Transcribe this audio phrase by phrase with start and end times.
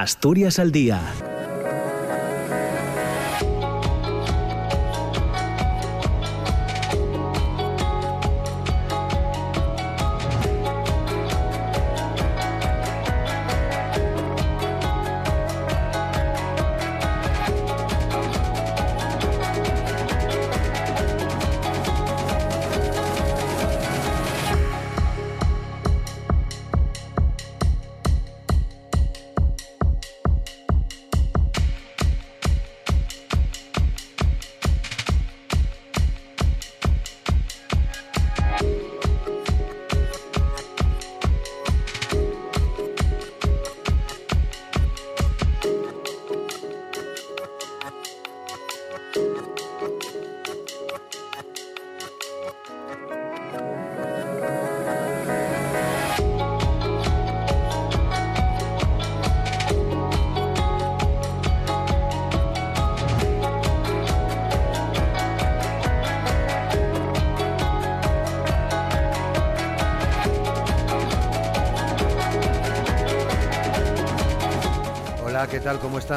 [0.00, 1.29] Asturias al Día.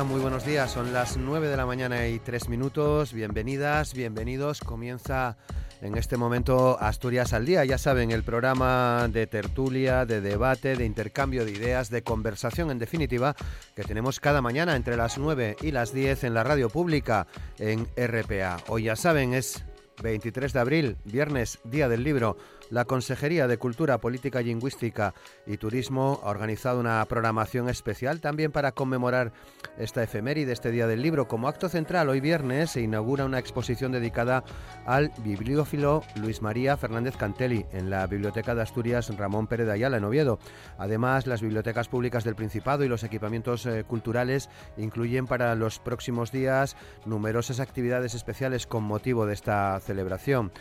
[0.01, 0.71] Muy buenos días.
[0.71, 3.13] Son las 9 de la mañana y 3 minutos.
[3.13, 4.59] Bienvenidas, bienvenidos.
[4.59, 5.37] Comienza
[5.81, 7.63] en este momento Asturias al Día.
[7.63, 12.79] Ya saben, el programa de tertulia, de debate, de intercambio de ideas, de conversación, en
[12.79, 13.35] definitiva,
[13.75, 17.27] que tenemos cada mañana entre las 9 y las 10 en la radio pública
[17.59, 18.57] en RPA.
[18.69, 19.63] Hoy ya saben, es
[20.01, 22.35] 23 de abril, viernes, Día del Libro.
[22.69, 25.13] La Consejería de Cultura, Política Lingüística
[25.45, 29.31] y Turismo ha organizado una programación especial también para conmemorar
[29.77, 31.27] esta efeméride, este Día del Libro.
[31.27, 34.43] Como acto central, hoy viernes se inaugura una exposición dedicada
[34.85, 39.97] al bibliófilo Luis María Fernández Cantelli en la Biblioteca de Asturias Ramón Pérez de Ayala
[39.97, 40.39] en Oviedo.
[40.77, 46.31] Además, las bibliotecas públicas del Principado y los equipamientos eh, culturales incluyen para los próximos
[46.31, 46.75] días
[47.05, 50.51] numerosas actividades especiales con motivo de esta celebración.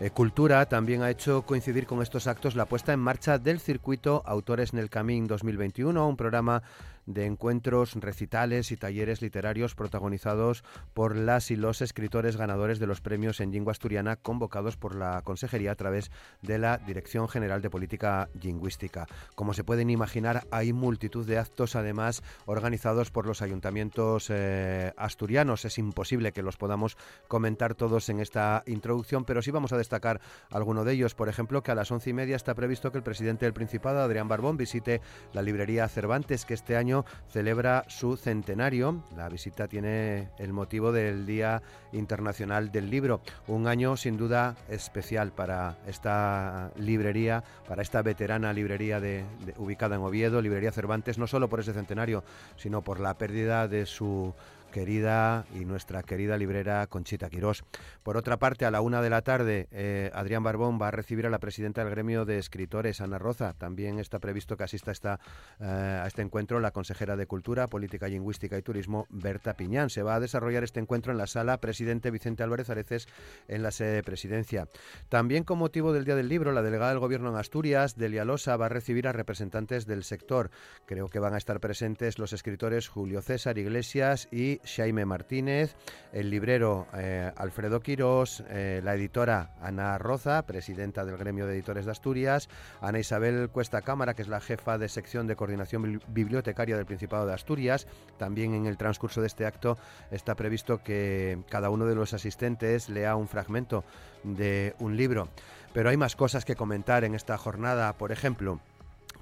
[0.00, 4.22] Eh, Cultura también ha hecho coincidir con estos actos la puesta en marcha del circuito
[4.26, 6.62] Autores en el Camín 2021, un programa
[7.06, 10.64] de encuentros, recitales y talleres literarios protagonizados
[10.94, 15.22] por las y los escritores ganadores de los premios en lengua asturiana convocados por la
[15.22, 16.10] Consejería a través
[16.42, 19.06] de la Dirección General de Política Lingüística.
[19.34, 25.64] Como se pueden imaginar, hay multitud de actos además organizados por los ayuntamientos eh, asturianos.
[25.64, 26.96] Es imposible que los podamos
[27.28, 30.20] comentar todos en esta introducción, pero sí vamos a destacar
[30.50, 31.14] alguno de ellos.
[31.14, 34.00] Por ejemplo, que a las once y media está previsto que el presidente del Principado,
[34.00, 35.00] Adrián Barbón, visite
[35.32, 36.91] la librería Cervantes, que este año
[37.28, 39.02] celebra su centenario.
[39.16, 45.32] La visita tiene el motivo del Día Internacional del Libro, un año sin duda especial
[45.32, 49.24] para esta librería, para esta veterana librería de,
[49.56, 52.24] ubicada en Oviedo, Librería Cervantes, no solo por ese centenario,
[52.56, 54.34] sino por la pérdida de su
[54.72, 57.62] querida y nuestra querida librera Conchita Quirós.
[58.02, 61.26] Por otra parte, a la una de la tarde, eh, Adrián Barbón va a recibir
[61.26, 63.52] a la presidenta del gremio de escritores, Ana Roza.
[63.52, 65.20] También está previsto que asista esta,
[65.60, 69.90] eh, a este encuentro la consejera de Cultura, Política Lingüística y Turismo, Berta Piñán.
[69.90, 73.06] Se va a desarrollar este encuentro en la sala Presidente Vicente Álvarez Areces
[73.46, 74.66] en la sede de presidencia.
[75.08, 78.56] También con motivo del Día del Libro, la delegada del Gobierno en Asturias, Delia Losa,
[78.56, 80.50] va a recibir a representantes del sector.
[80.86, 85.74] Creo que van a estar presentes los escritores Julio César Iglesias y Jaime Martínez,
[86.12, 91.84] el librero eh, Alfredo Quirós, eh, la editora Ana Roza, presidenta del Gremio de Editores
[91.84, 92.48] de Asturias,
[92.80, 97.26] Ana Isabel Cuesta Cámara, que es la jefa de sección de coordinación bibliotecaria del Principado
[97.26, 97.86] de Asturias.
[98.18, 99.78] También en el transcurso de este acto
[100.10, 103.84] está previsto que cada uno de los asistentes lea un fragmento
[104.22, 105.28] de un libro.
[105.72, 107.94] Pero hay más cosas que comentar en esta jornada.
[107.94, 108.60] Por ejemplo,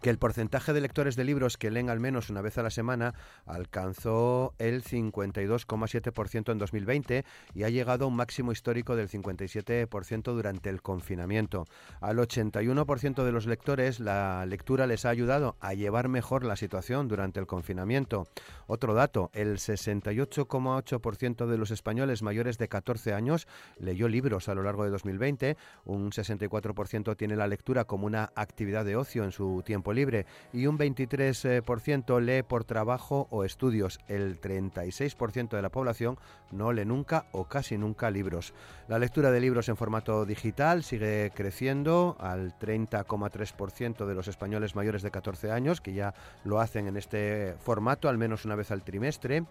[0.00, 2.70] que el porcentaje de lectores de libros que leen al menos una vez a la
[2.70, 3.14] semana
[3.46, 7.24] alcanzó el 52,7% en 2020
[7.54, 11.66] y ha llegado a un máximo histórico del 57% durante el confinamiento.
[12.00, 17.08] Al 81% de los lectores la lectura les ha ayudado a llevar mejor la situación
[17.08, 18.26] durante el confinamiento.
[18.66, 23.46] Otro dato, el 68,8% de los españoles mayores de 14 años
[23.78, 28.84] leyó libros a lo largo de 2020, un 64% tiene la lectura como una actividad
[28.84, 33.98] de ocio en su tiempo libre y un 23% lee por trabajo o estudios.
[34.08, 36.18] El 36% de la población
[36.50, 38.54] no lee nunca o casi nunca libros.
[38.88, 45.02] La lectura de libros en formato digital sigue creciendo al 30,3% de los españoles mayores
[45.02, 46.14] de 14 años que ya
[46.44, 49.44] lo hacen en este formato al menos una vez al trimestre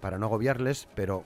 [0.00, 1.24] para no agobiarles, pero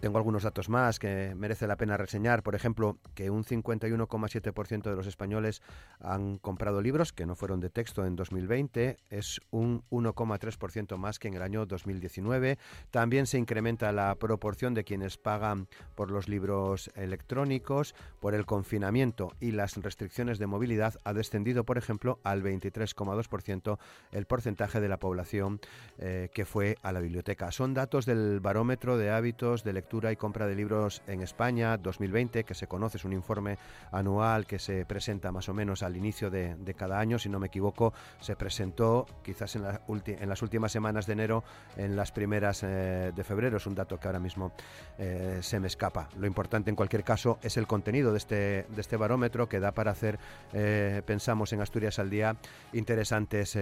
[0.00, 2.42] tengo algunos datos más que merece la pena reseñar.
[2.42, 5.62] Por ejemplo, que un 51,7% de los españoles
[6.00, 8.96] han comprado libros que no fueron de texto en 2020.
[9.10, 12.58] Es un 1,3% más que en el año 2019.
[12.90, 17.94] También se incrementa la proporción de quienes pagan por los libros electrónicos.
[18.20, 23.78] Por el confinamiento y las restricciones de movilidad ha descendido, por ejemplo, al 23,2%
[24.12, 25.60] el porcentaje de la población
[25.98, 27.52] eh, que fue a la biblioteca.
[27.52, 32.44] Son datos del barómetro de hábitos de lectura y compra de libros en España 2020,
[32.44, 33.58] que se conoce, es un informe
[33.90, 37.48] anual que se presenta más o menos al inicio de, cada año, si no me
[37.48, 41.42] equivoco, se presentó quizás en, las últimas semanas de enero,
[41.76, 44.52] en las primeras eh, de febrero, es un dato que ahora mismo
[44.96, 46.08] eh, se me escapa.
[46.16, 49.72] Lo importante en cualquier caso es el contenido de este, de este barómetro que da
[49.72, 50.20] para hacer,
[50.52, 52.36] eh, pensamos en Asturias al día,
[52.72, 53.58] interesantes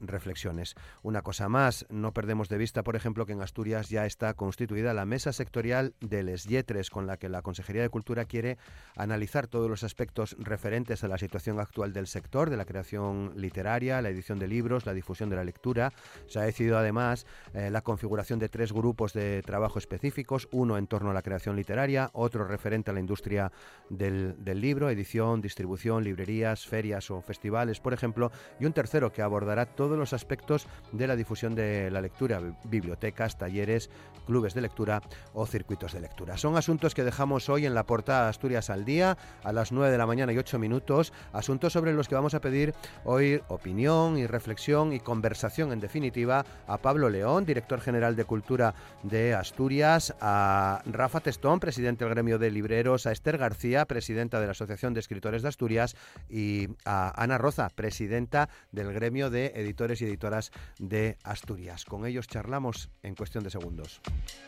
[0.00, 0.76] reflexiones.
[1.02, 4.94] Una cosa más, no perdemos de vista, por ejemplo, que en Asturias ya está constituida
[4.94, 8.58] la mesa sectorial de Les Yetres, con la que la Consejería de Cultura quiere
[8.96, 14.02] analizar todos los aspectos referentes a la situación actual del sector, de la creación literaria,
[14.02, 15.90] la edición de libros, la difusión de la lectura.
[16.26, 20.86] Se ha decidido además eh, la configuración de tres grupos de trabajo específicos, uno en
[20.86, 23.50] torno a la creación literaria, otro referente a la industria
[23.88, 29.22] del, del libro, edición, distribución, librerías, ferias o festivales, por ejemplo, y un tercero que
[29.22, 33.88] abordará todos los aspectos de la difusión de la lectura, bibliotecas, talleres,
[34.26, 35.00] clubes de lectura
[35.32, 36.36] o circuitos de lectura.
[36.36, 39.98] Son asuntos que dejamos hoy en la portada Asturias al día a las 9 de
[39.98, 42.74] la mañana y 8 minutos, asuntos sobre los que vamos a pedir
[43.04, 48.74] hoy opinión y reflexión y conversación en definitiva a Pablo León, director general de Cultura
[49.04, 54.46] de Asturias, a Rafa Testón, presidente del gremio de libreros, a Esther García, presidenta de
[54.46, 55.94] la Asociación de Escritores de Asturias
[56.28, 61.84] y a Ana Roza, presidenta del gremio de editores y editoras de Asturias.
[61.84, 64.00] Con ellos charlamos en cuestión de segundos.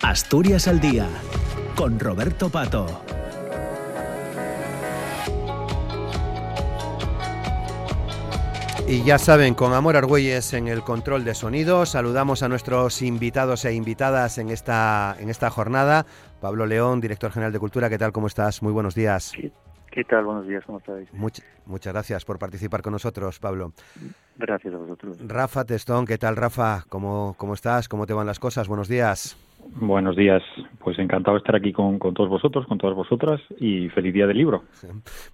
[0.02, 0.95] Asturias al día
[1.76, 2.86] con Roberto Pato.
[8.88, 13.64] Y ya saben, con Amor Argüelles en el control de sonido, saludamos a nuestros invitados
[13.64, 16.06] e invitadas en esta, en esta jornada.
[16.40, 18.12] Pablo León, director general de Cultura, ¿qué tal?
[18.12, 18.62] ¿Cómo estás?
[18.62, 19.32] Muy buenos días.
[19.90, 20.24] ¿Qué, tal?
[20.24, 21.08] Buenos días, ¿cómo estáis?
[21.64, 23.72] muchas gracias por participar con nosotros, Pablo.
[24.36, 25.16] Gracias a vosotros.
[25.26, 26.84] Rafa Testón, ¿qué tal, Rafa?
[26.88, 27.88] ¿Cómo, cómo estás?
[27.88, 28.68] ¿Cómo te van las cosas?
[28.68, 29.36] Buenos días.
[29.74, 30.42] Buenos días,
[30.78, 34.38] pues encantado de estar aquí con, todos vosotros, con todas vosotras y feliz día del
[34.38, 34.62] libro.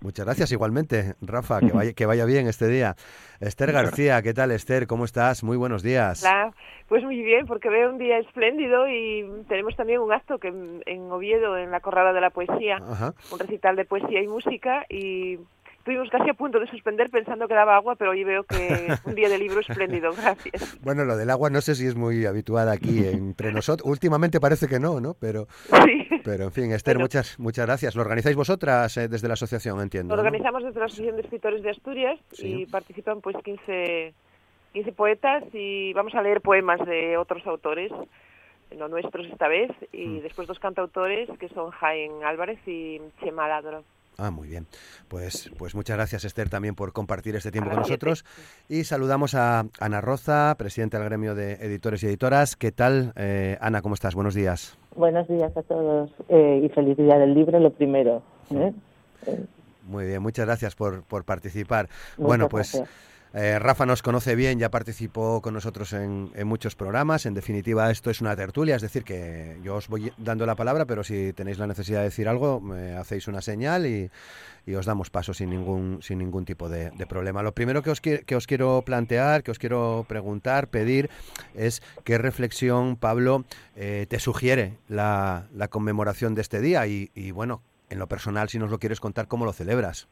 [0.00, 2.94] Muchas gracias igualmente, Rafa, que vaya, que vaya bien este día.
[3.40, 4.87] Esther García, ¿qué tal Esther?
[4.87, 5.44] ¿Cómo estás?
[5.44, 6.25] Muy buenos días.
[6.25, 6.52] Hola,
[6.88, 11.12] pues muy bien, porque veo un día espléndido y tenemos también un acto que en,
[11.12, 12.78] Oviedo, en la Corrada de la Poesía,
[13.31, 15.38] un recital de poesía y música y
[15.82, 19.17] estuvimos casi a punto de suspender pensando que daba agua, pero hoy veo que un
[19.17, 20.12] día de libro espléndido.
[20.12, 20.79] Gracias.
[20.81, 23.90] Bueno, lo del agua no sé si es muy habitual aquí entre nosotros.
[23.90, 25.14] Últimamente parece que no, ¿no?
[25.14, 25.49] Pero,
[25.84, 26.08] sí.
[26.25, 27.96] pero en fin, Esther, muchas muchas gracias.
[27.96, 30.14] ¿Lo organizáis vosotras eh, desde la asociación, entiendo?
[30.14, 34.14] Lo organizamos desde la Asociación de Escritores de Asturias y participan pues 15,
[34.73, 37.90] 15 poetas y vamos a leer poemas de otros autores
[38.76, 40.23] no nuestros esta vez, y mm.
[40.23, 43.85] después dos cantautores que son Jaén Álvarez y Chema Ladro.
[44.19, 44.67] Ah, muy bien.
[45.09, 48.25] Pues, pues muchas gracias, Esther, también por compartir este tiempo con nosotros.
[48.69, 52.56] Y saludamos a Ana Roza, presidenta del gremio de editores y editoras.
[52.56, 53.82] ¿Qué tal, eh, Ana?
[53.82, 54.14] ¿Cómo estás?
[54.14, 54.76] Buenos días.
[54.94, 58.23] Buenos días a todos eh, y feliz día del libro, lo primero.
[58.50, 58.73] ¿eh?
[59.87, 61.88] Muy bien, muchas gracias por, por participar.
[62.17, 62.82] bueno, pues.
[63.34, 67.25] Eh, Rafa nos conoce bien, ya participó con nosotros en, muchos programas.
[67.25, 70.85] En definitiva, esto es una tertulia, es decir, que yo os voy dando la palabra,
[70.85, 74.11] pero si tenéis la necesidad de decir algo, me hacéis una señal y,
[74.76, 77.42] os damos paso sin ningún, sin ningún tipo de, problema.
[77.42, 81.11] Lo primero que os, que os quiero plantear, que os quiero preguntar, pedir,
[81.54, 83.45] es qué reflexión, Pablo,
[83.76, 88.59] eh, te sugiere la, conmemoración de este día y, y, bueno, en lo personal, si
[88.59, 90.07] nos lo quieres contar, cómo lo celebras.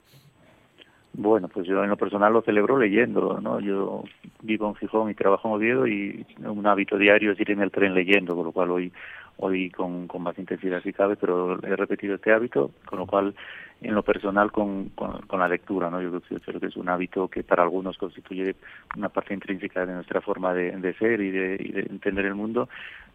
[1.13, 3.59] Bueno, pues yo en lo personal lo celebro leyendo, ¿no?
[3.61, 4.05] Yo
[4.43, 7.73] vivo en Gijón y trabajo en Oviedo y un hábito diario es ir en el
[7.73, 8.93] tren leyendo, con lo cual hoy
[9.41, 13.35] hoy con, más intensidad si cabe, pero he repetido este hábito, con lo cual
[13.81, 16.03] en lo personal con, con, la lectura, ¿no?
[16.03, 18.55] Yo creo que es un hábito que para algunos constituye
[18.97, 22.35] una parte intrínseca de nuestra forma de, de ser y de, y de entender el
[22.35, 22.69] mundo,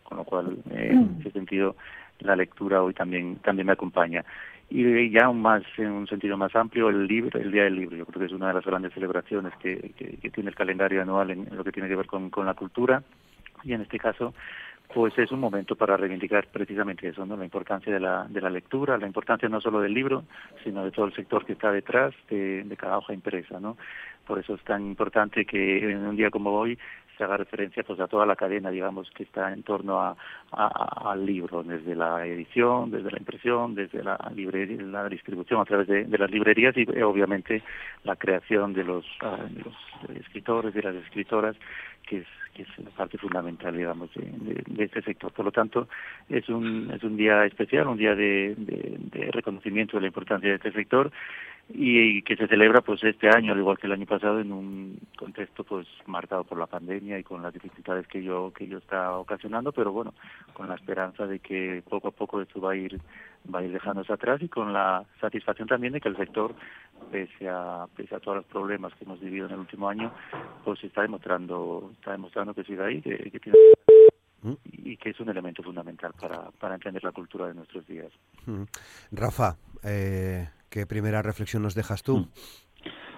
[0.03, 1.75] con lo cual eh, en ese sentido
[2.19, 4.23] la lectura hoy también también me acompaña
[4.69, 8.05] y ya más en un sentido más amplio el libro el día del libro yo
[8.05, 11.47] creo que es una de las grandes celebraciones que, que, tiene el calendario anual en,
[11.55, 13.03] lo que tiene que ver con, con la cultura
[13.63, 14.33] y en este caso
[14.93, 17.35] pues es un momento para reivindicar precisamente eso, ¿no?
[17.35, 20.23] La importancia de la, de la lectura, la importancia no solo del libro,
[20.63, 23.77] sino de todo el sector que está detrás de, de cada hoja impresa, ¿no?
[24.25, 26.77] Por eso es tan importante que en un día como hoy
[27.17, 30.15] se haga referencia pues a toda la cadena, digamos, que está en torno a,
[30.51, 35.87] al libro, desde la edición, desde la impresión, desde la librería, la distribución a través
[35.87, 37.63] de, las librerías y eh, obviamente
[38.03, 41.55] la creación de los, ah, los escritores, de las escritoras,
[42.05, 45.31] que es que es la parte fundamental, digamos, de, este sector.
[45.33, 45.89] Por lo tanto,
[46.29, 50.55] es un, es un día especial, un día de, de, reconocimiento de la importancia de
[50.55, 51.11] este sector
[51.69, 54.99] y, que se celebra pues este año, al igual que el año pasado, en un
[55.17, 59.17] contexto pues marcado por la pandemia y con las dificultades que yo que yo está
[59.17, 60.13] ocasionando, pero bueno,
[60.53, 62.99] con la esperanza de que poco a poco esto va a ir
[63.53, 66.55] va a ir dejándose atrás y con la satisfacción también de que el sector,
[67.11, 70.11] pese a, pese a todos los problemas que hemos vivido en el último año,
[70.63, 73.57] pues está demostrando, está demostrando que sigue ahí, que, tiene
[74.65, 78.11] y que es un elemento fundamental para, para entender la cultura de nuestros días.
[79.11, 82.17] Rafa, eh, ¿qué primera reflexión nos dejas tú?
[82.17, 82.29] Mm.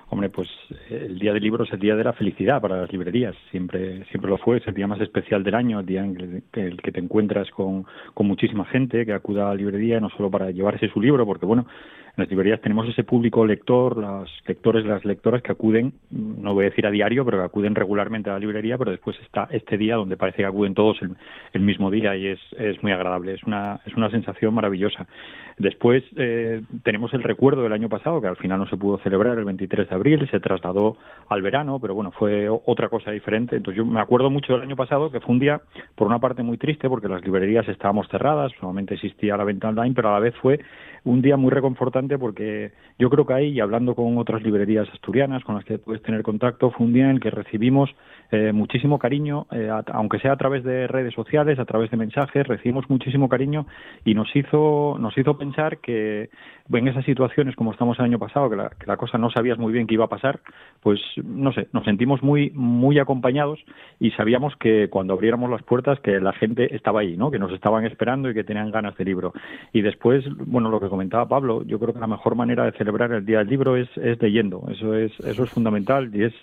[0.10, 0.48] Hombre, pues
[0.90, 3.36] el día del libro es el día de la felicidad para las librerías.
[3.52, 4.58] Siempre, siempre lo fue.
[4.58, 7.86] Es el día más especial del año, el día en el que te encuentras con,
[8.14, 11.46] con muchísima gente que acuda a la librería, no solo para llevarse su libro, porque
[11.46, 11.68] bueno,
[12.07, 16.66] en las librerías tenemos ese público lector, los lectores, las lectoras que acuden, no voy
[16.66, 19.78] a decir a diario, pero que acuden regularmente a la librería, pero después está este
[19.78, 20.98] día donde parece que acuden todos
[21.54, 22.40] el, mismo día y es,
[22.82, 25.06] muy agradable, es una, es una sensación maravillosa.
[25.60, 29.38] Después eh, tenemos el recuerdo del año pasado, que al final no se pudo celebrar
[29.38, 30.98] el 23 de abril, se trasladó
[31.30, 33.58] al verano, pero bueno, fue otra cosa diferente.
[33.58, 35.62] Entonces yo me acuerdo mucho del año pasado, que fue un día,
[35.96, 39.94] por una parte, muy triste, porque las librerías estábamos cerradas, solamente existía la venta online,
[39.96, 40.60] pero a la vez fue
[41.08, 45.44] un día muy reconfortante porque yo creo que ahí, y hablando con otras librerías asturianas
[45.44, 47.90] con las que puedes tener contacto, fue un día en el que recibimos
[48.32, 52.46] eh, muchísimo cariño, eh, aunque sea a través de redes sociales, a través de mensajes,
[52.46, 53.66] recibimos muchísimo cariño
[54.04, 56.30] y nos hizo, nos hizo pensar que
[56.72, 59.58] en esas situaciones como estamos el año pasado, que la, que la cosa no sabías
[59.58, 60.42] muy bien qué iba a pasar,
[60.82, 63.60] pues no sé, nos sentimos muy, muy acompañados
[64.00, 67.32] y sabíamos que cuando abriéramos las puertas que la gente estaba ahí, ¿no?
[67.32, 69.34] que nos estaban esperando y que tenían ganas de libro.
[69.72, 73.12] Y después, bueno, lo que comentaba Pablo, yo creo que la mejor manera de celebrar
[73.12, 76.34] el Día del Libro es, es leyendo, eso es, eso es fundamental y es,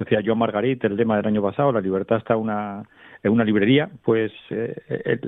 [0.00, 2.82] decía yo Margarita, el tema del año pasado, la libertad está una
[3.22, 5.20] en una librería, pues eh,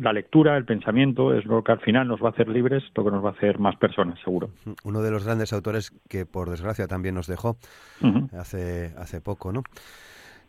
[0.00, 3.04] la lectura, el pensamiento es lo que al final nos va a hacer libres, lo
[3.04, 4.50] que nos va a hacer más personas, seguro.
[4.84, 7.56] Uno de los grandes autores que por desgracia también nos dejó
[8.38, 9.64] hace, hace poco, ¿no?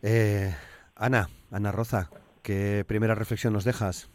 [0.04, 0.54] Eh,
[0.96, 2.10] Ana, Ana Roza,
[2.44, 4.13] ¿qué primera reflexión nos dejas?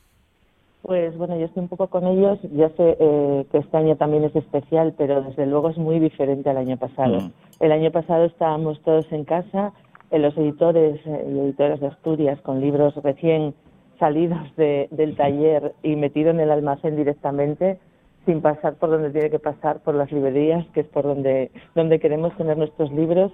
[0.82, 2.38] Pues bueno, yo estoy un poco con ellos.
[2.54, 6.49] Ya sé eh, que este año también es especial, pero desde luego es muy diferente
[6.50, 7.30] al año pasado.
[7.61, 9.73] El año pasado estábamos todos en casa,
[10.11, 13.54] en los editores eh, y editoras de Asturias con libros recién
[13.99, 17.80] salidos del taller y metido en el almacén directamente
[18.28, 21.99] sin pasar por donde tiene que pasar, por las librerías, que es por donde, donde
[21.99, 23.32] queremos tener nuestros libros.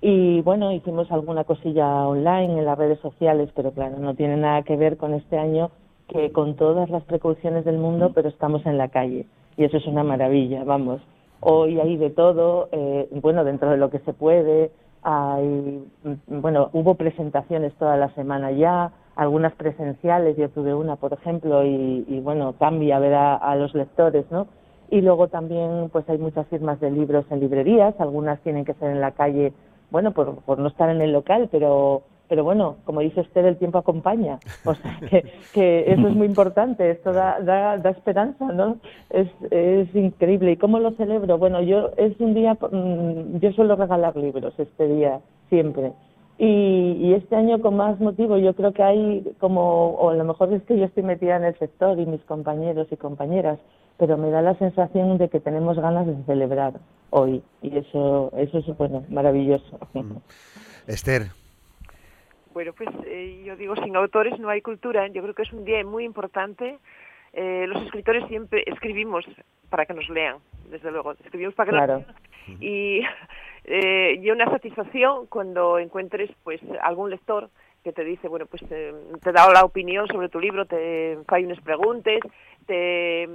[0.00, 4.62] Y bueno, hicimos alguna cosilla online en las redes sociales, pero claro, no tiene nada
[4.62, 5.72] que ver con este año
[6.08, 9.26] que con todas las precauciones del mundo, pero estamos en la calle.
[9.56, 11.00] Y eso es una maravilla, vamos.
[11.40, 14.70] Hoy hay de todo, eh, bueno, dentro de lo que se puede,
[15.02, 15.84] hay,
[16.26, 22.20] bueno, hubo presentaciones toda la semana ya, algunas presenciales, yo tuve una, por ejemplo, y,
[22.22, 24.46] bueno, cambia ver a, los lectores, ¿no?
[24.90, 28.90] Y luego también, pues hay muchas firmas de libros en librerías, algunas tienen que ser
[28.90, 29.52] en la calle,
[29.90, 33.56] bueno, por, por no estar en el local, pero pero bueno, como dice usted, el
[33.56, 34.38] tiempo acompaña.
[34.64, 34.98] O sea,
[35.54, 38.76] que, eso es muy importante, esto da, da, da esperanza, ¿no?
[39.10, 39.28] Es,
[39.94, 40.52] increíble.
[40.52, 41.38] ¿Y cómo lo celebro?
[41.38, 45.92] Bueno, yo es un día, mm, yo suelo regalar libros este día, siempre.
[46.38, 50.24] Y, y este año con más motivo, yo creo que hay como, o a lo
[50.24, 53.58] mejor es que yo estoy metida en el sector y mis compañeros y compañeras,
[53.96, 56.74] pero me da la sensación de que tenemos ganas de celebrar
[57.10, 57.42] hoy.
[57.62, 59.78] Y eso, eso es, bueno, maravilloso.
[60.86, 61.28] Esther,
[62.58, 65.06] bueno, pues eh, yo digo, sin autores no hay cultura.
[65.06, 66.78] Yo creo que es un día muy importante.
[67.32, 69.24] Eh, los escritores siempre escribimos
[69.70, 70.38] para que nos lean,
[70.68, 71.12] desde luego.
[71.12, 72.06] Escribimos para que nos lean.
[72.60, 73.02] Y,
[73.64, 77.48] eh, y una satisfacción cuando encuentres pues algún lector
[77.84, 81.60] que te dice, bueno, pues te, da la opinión sobre tu libro, te hay unas
[81.60, 82.18] preguntas,
[82.66, 83.28] te,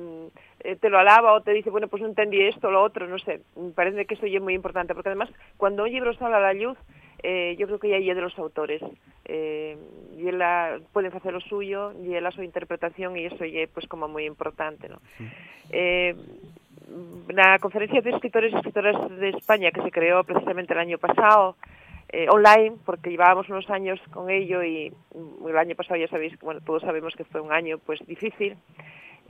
[0.81, 3.39] te lo alaba o te dice, bueno, pues no entendí esto lo otro, no sé.
[3.55, 6.41] Me parece que eso ya es muy importante, porque además cuando un libro sale a
[6.41, 6.77] la luz,
[7.23, 8.81] eh, yo creo que ya hay de los autores
[9.25, 9.77] eh,
[10.17, 14.09] y la, pueden hacer lo suyo y la su interpretación y eso ya pues como
[14.09, 14.99] muy importante ¿no?
[15.71, 16.15] Eh,
[17.29, 21.55] la conferencia de escritores y escritoras de España que se creó precisamente el año pasado
[22.09, 24.93] eh, online porque llevábamos unos años con ello y
[25.47, 28.57] el año pasado ya sabéis bueno todos sabemos que fue un año pues difícil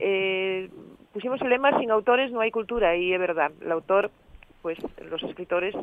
[0.00, 0.68] eh,
[1.12, 4.10] pusimos el lema sin autores no hay cultura y es verdad el autor
[4.62, 5.74] pues los escritores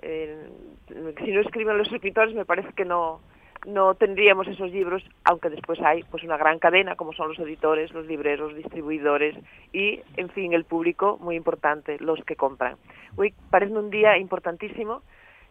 [0.00, 3.20] si no escriben los escritores me parece que no
[3.66, 7.92] no tendríamos esos libros, aunque después hay pues una gran cadena como son los editores,
[7.92, 9.36] los libreros, distribuidores
[9.72, 12.76] y, en fin, el público muy importante, los que compran.
[13.16, 15.02] Hoy parece un día importantísimo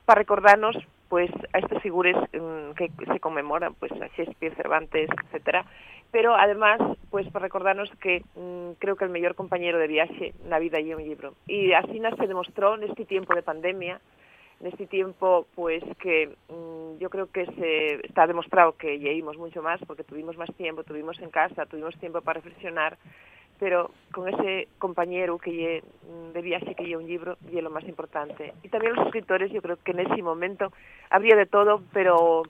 [0.05, 0.75] para recordarnos
[1.09, 5.65] pues a estas figuras mm, que se conmemoran, pues a Shakespeare, Cervantes, etcétera,
[6.11, 10.59] pero además pues para recordarnos que mm, creo que el mejor compañero de viaje la
[10.59, 11.33] vida y un libro.
[11.45, 13.99] Y así se demostró en este tiempo de pandemia,
[14.59, 19.61] en este tiempo pues que mm, yo creo que se está demostrado que llevamos mucho
[19.61, 22.97] más porque tuvimos más tiempo, tuvimos en casa, tuvimos tiempo para reflexionar,
[23.59, 27.69] pero con ese compañero que lle, mm, de viaje que lle un libro y lo
[27.69, 28.53] más importante.
[28.63, 30.71] Y también los escritores, yo creo que en ese momento
[31.09, 32.43] habría de todo, pero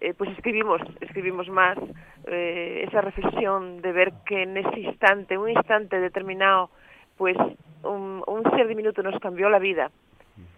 [0.00, 1.78] eh, pues escribimos, escribimos más
[2.26, 6.70] eh, esa reflexión de ver que en ese instante, un instante determinado,
[7.16, 7.36] pues
[7.82, 9.90] un, un ser diminuto nos cambió la vida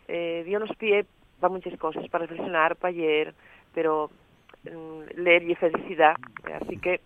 [0.08, 1.06] eh, nos pie
[1.40, 3.34] para muchas cosas, para reflexionar, para ayer,
[3.74, 4.10] pero
[4.64, 6.16] mm, leer y felicidad.
[6.62, 7.00] Así que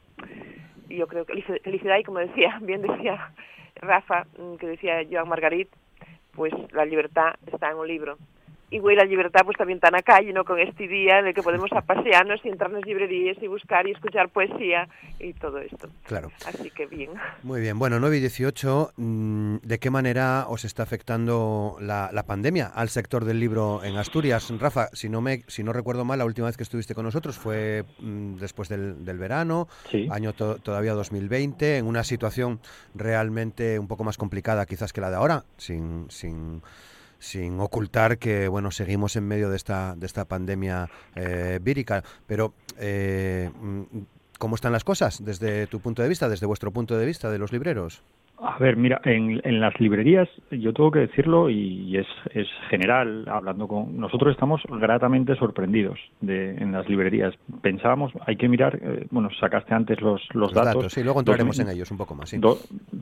[0.89, 3.33] yo creo que felicidad y como decía, bien decía
[3.77, 5.69] Rafa, mm, que decía Joan Margarit,
[6.33, 8.19] pues la libertad está en un libro
[8.71, 10.45] y güey, la libertad pues también está en la calle, ¿no?
[10.45, 13.87] Con este día en el que podemos pasearnos y entrar en las librerías y buscar
[13.89, 15.89] y escuchar poesía y todo esto.
[16.05, 16.31] Claro.
[16.47, 17.11] Así que bien.
[17.43, 17.79] Muy bien.
[17.79, 23.25] Bueno, 9 y 18, mm, ¿de qué manera os está afectando la, pandemia al sector
[23.25, 24.53] del libro en Asturias?
[24.59, 27.39] Rafa, si no me si no recuerdo mal, la última vez que estuviste con nosotros
[27.39, 29.67] fue mm, después del, del verano,
[30.11, 32.61] año todavía 2020, en una situación
[32.95, 36.11] realmente un poco más complicada quizás que la de ahora, sin...
[36.11, 36.61] sin
[37.19, 42.05] sin ocultar que bueno seguimos en medio de esta de esta pandemia eh, vírica.
[42.27, 43.83] Pero eh, mm,
[44.39, 47.39] cómo están las cosas desde tu punto de vista desde vuestro punto de vista de
[47.39, 48.03] los libreros
[48.41, 53.25] a ver, mira, en, en, las librerías, yo tengo que decirlo y es, es general,
[53.29, 53.99] hablando con.
[53.99, 57.35] Nosotros estamos gratamente sorprendidos de, en las librerías.
[57.63, 60.93] Pensábamos, hay que mirar, eh, bueno, sacaste antes los, los, datos.
[60.93, 62.29] Sí, luego entraremos en ellos un poco más.
[62.29, 62.41] Sí.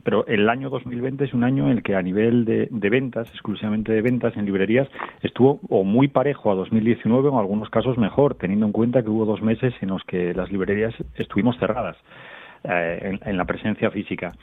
[0.03, 3.29] pero el año 2020 es un año en el que a nivel de, de, ventas,
[3.29, 4.87] exclusivamente de ventas en librerías,
[5.21, 9.09] estuvo o muy parejo a 2019 o en algunos casos mejor, teniendo en cuenta que
[9.09, 11.97] hubo dos meses en los que las librerías estuvimos cerradas.
[12.63, 14.33] Eh, en, en, la presencia física.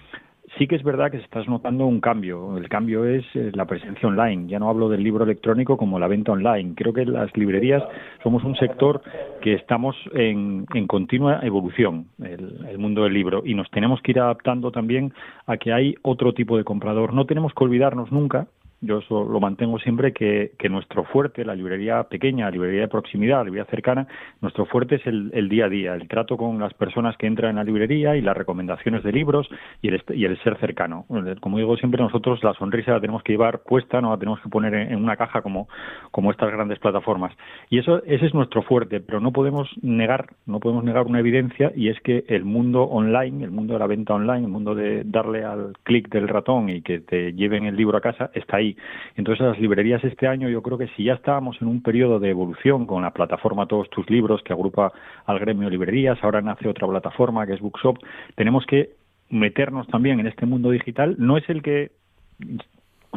[0.59, 2.57] Sí que es verdad que se notando un cambio.
[2.57, 4.49] El cambio es eh, la presencia online.
[4.49, 6.75] Ya no hablo del libro electrónico como la venta online.
[6.77, 7.83] Creo que las librerías
[8.23, 9.03] somos un sector
[9.41, 14.21] que estamos en, continua evolución, el, el, mundo del libro, y nos tenemos que ir
[14.21, 15.13] adaptando también
[15.47, 17.15] a que hay otro tipo de comprador.
[17.15, 18.47] No tenemos que olvidarnos nunca
[18.85, 23.39] yo eso lo mantengo siempre, que, nuestro fuerte, la librería pequeña, la librería de proximidad,
[23.39, 24.07] la librería cercana,
[24.41, 27.51] nuestro fuerte es el, el, día a día, el trato con las personas que entran
[27.51, 29.49] en la librería y las recomendaciones de libros
[29.83, 31.07] y el, y el ser cercano.
[31.41, 34.49] Como digo siempre, nosotros la sonrisa la tenemos que llevar puesta, no la tenemos que
[34.49, 35.69] poner en, una caja como,
[36.11, 37.33] como estas grandes plataformas.
[37.71, 41.73] Y eso ese es nuestro fuerte, pero no podemos negar, no podemos negar una evidencia
[41.75, 45.05] y es que el mundo online, el mundo de la venta online, el mundo de
[45.05, 48.74] darle al clic del ratón y que te lleven el libro a casa, está ahí
[49.17, 52.31] entonces las librerías este año yo creo que si ya estábamos en un periodo de
[52.31, 54.93] evolución con la plataforma Todos tus libros que agrupa
[55.27, 57.99] al gremio librerías, ahora nace otra plataforma que es Bookshop,
[58.35, 58.91] tenemos que
[59.31, 61.17] meternos también en este mundo digital.
[61.19, 61.91] No es el que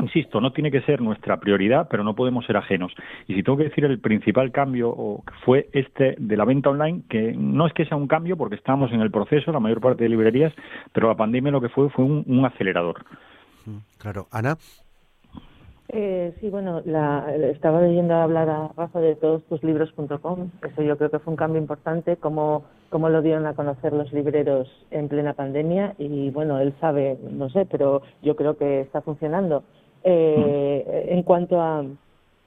[0.01, 2.93] insisto, no tiene que ser nuestra prioridad, pero no podemos ser ajenos.
[3.27, 7.33] Y si tengo que decir el principal cambio fue este de la venta online, que
[7.33, 10.09] no es que sea un cambio porque estábamos en el proceso, la mayor parte de
[10.09, 10.53] librerías,
[10.93, 13.03] pero la pandemia lo que fue fue un, un acelerador.
[13.97, 14.55] Claro, Ana.
[15.89, 20.51] Eh, sí, bueno, la, estaba leyendo hablar a Rafa de todos tus libros.com.
[20.69, 24.11] Eso yo creo que fue un cambio importante, como, como lo dieron a conocer los
[24.11, 25.95] libreros en plena pandemia.
[25.97, 29.63] Y bueno, él sabe, no sé, pero yo creo que está funcionando.
[30.03, 31.85] Eh, en cuanto a,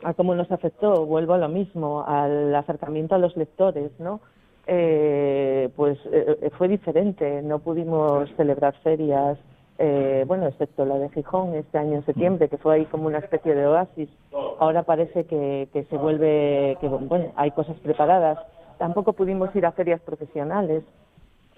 [0.03, 4.21] a cómo nos afectó, vuelvo a lo mismo, al acercamiento a los lectores, ¿no?
[4.67, 7.41] Eh, pues eh, fue diferente.
[7.43, 9.39] No pudimos celebrar ferias
[9.83, 13.17] eh, bueno, excepto la de Gijón este año en septiembre, que fue ahí como una
[13.17, 14.11] especie de oasis.
[14.59, 18.39] Ahora parece que, que se vuelve, que bueno, hay cosas preparadas.
[18.77, 20.85] Tampoco pudimos ir a ferias profesionales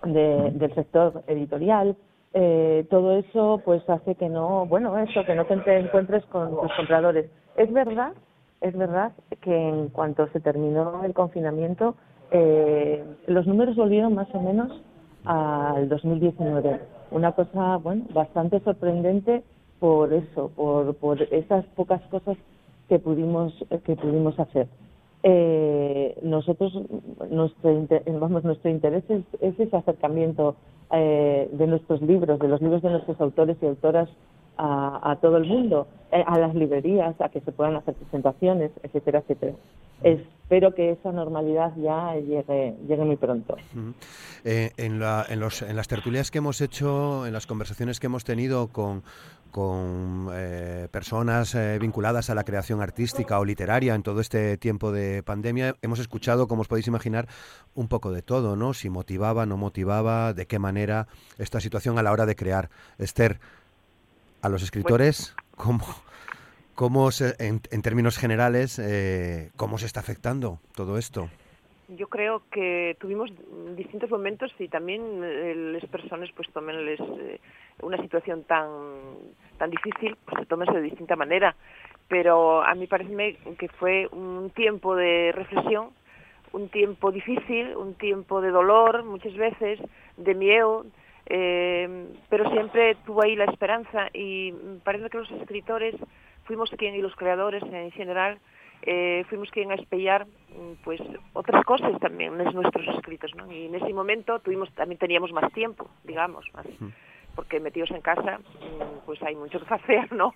[0.04, 1.96] del sector editorial.
[2.32, 6.72] Eh, todo eso pues hace que no, bueno, eso, que no te encuentres con tus
[6.76, 7.28] compradores.
[7.56, 8.12] Es verdad,
[8.60, 11.96] es verdad que en cuanto se terminó el confinamiento,
[12.30, 14.80] eh, los números volvieron más o menos
[15.24, 19.42] al 2019 una cosa, bueno, bastante sorprendente
[19.78, 22.36] por eso, por, por esas pocas cosas
[22.88, 23.52] que pudimos,
[23.84, 24.68] que pudimos hacer.
[25.24, 26.72] Eh, nosotros,
[27.30, 27.86] nuestro,
[28.18, 30.56] vamos, nuestro interés es, ese acercamiento
[30.92, 34.08] eh, de nuestros libros, de los libros de nuestros autores y autoras
[34.56, 38.70] a, a todo el mundo, eh, a las librerías, a que se puedan hacer presentaciones,
[38.82, 39.54] etcétera, etcétera.
[40.02, 43.56] espero que esa normalidad ya llegue, llegue muy pronto.
[44.44, 48.06] Eh, en, la, en, los, en las tertulias que hemos hecho, en las conversaciones que
[48.06, 49.02] hemos tenido con,
[49.50, 54.92] con eh, personas eh, vinculadas a la creación artística o literaria en todo este tiempo
[54.92, 55.76] de pandemia.
[55.82, 57.28] Hemos escuchado, como os podéis imaginar,
[57.74, 58.74] un poco de todo, ¿no?
[58.74, 61.06] Si motivaba, no motivaba, de qué manera
[61.38, 62.70] esta situación a la hora de crear.
[62.98, 63.40] Esther,
[64.42, 65.84] a los escritores, ¿cómo,
[66.74, 71.28] cómo en, en, términos generales, eh, cómo se está afectando todo esto?
[71.96, 73.30] yo creo que tuvimos
[73.76, 77.40] distintos momentos y también eh, las personas pues tomenles eh,
[77.82, 78.68] una situación tan
[79.58, 81.54] tan difícil pues se tomen de distinta manera
[82.08, 85.90] pero a mí parece que fue un tiempo de reflexión
[86.52, 89.78] un tiempo difícil un tiempo de dolor muchas veces
[90.16, 90.86] de miedo
[91.26, 94.52] eh, pero siempre tuvo ahí la esperanza y
[94.84, 95.94] parece que los escritores
[96.44, 98.38] fuimos quien y los creadores en general
[98.82, 101.00] eh, fuimos quien a espellar mm, pues
[101.34, 103.50] otras cosas también en nuestros escritos ¿no?
[103.52, 106.66] y en ese momento tuvimos también teníamos más tiempo digamos más,
[107.36, 110.34] porque metidos en casa mm, pues hay mucho que hacer no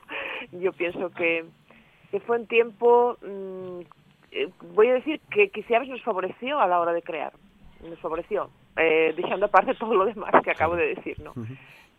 [0.52, 1.44] yo pienso que,
[2.12, 3.80] que fue un tiempo mm,
[4.30, 7.32] eh, voy a decir que quizás nos favoreció a la hora de crear
[7.82, 11.32] nos favoreció eh, dejando aparte todo lo demás que acabo de decir no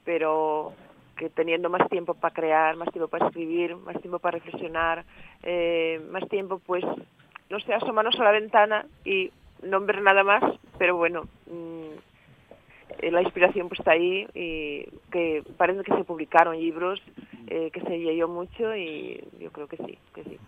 [0.04, 0.74] pero
[1.18, 5.04] que teniendo más tiempo para crear, más tiempo para escribir, más tiempo para reflexionar,
[5.44, 6.86] eh, más tiempo, pues,
[7.50, 9.32] no sé, asomarnos a la ventana y
[9.64, 10.44] no ver nada más,
[10.78, 17.02] pero bueno, mmm, la inspiración pues está ahí y que parece que se publicaron libros,
[17.48, 20.40] eh, que se leyó mucho y yo creo que sí, que sí.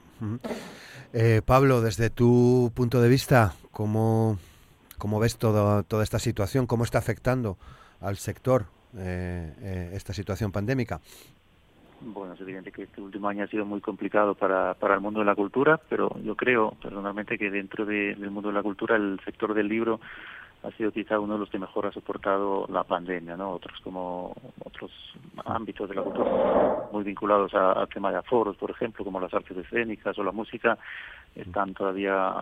[1.13, 4.37] eh, Pablo, desde tu punto de vista, ¿cómo,
[4.99, 6.67] cómo ves todo, toda esta situación?
[6.67, 7.57] ¿Cómo está afectando
[8.01, 10.99] al sector eh, eh, esta situación pandémica?
[12.01, 15.19] Bueno, es evidente que este último año ha sido muy complicado para, para el mundo
[15.19, 18.95] de la cultura, pero yo creo personalmente que dentro de, del mundo de la cultura
[18.95, 19.99] el sector del libro
[20.63, 23.51] ha sido quizá uno de los que mejor ha soportado la pandemia, ¿no?
[23.51, 24.33] Otros como
[24.63, 24.91] otros
[25.45, 29.57] ámbitos de la cultura muy vinculados al tema de aforos, por ejemplo, como las artes
[29.57, 30.77] escénicas o la música,
[31.35, 32.33] están todavía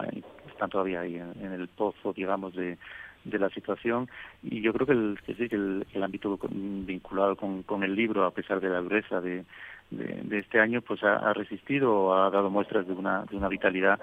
[0.57, 2.77] están todavía ahí en el pozo, digamos, de,
[3.23, 4.09] de la situación
[4.41, 7.95] y yo creo que el, que sí, que el, el ámbito vinculado con, con el
[7.95, 9.45] libro, a pesar de la dureza de,
[9.91, 13.99] de, este año, pues ha, resistido, ha dado muestras de una, de una vitalidad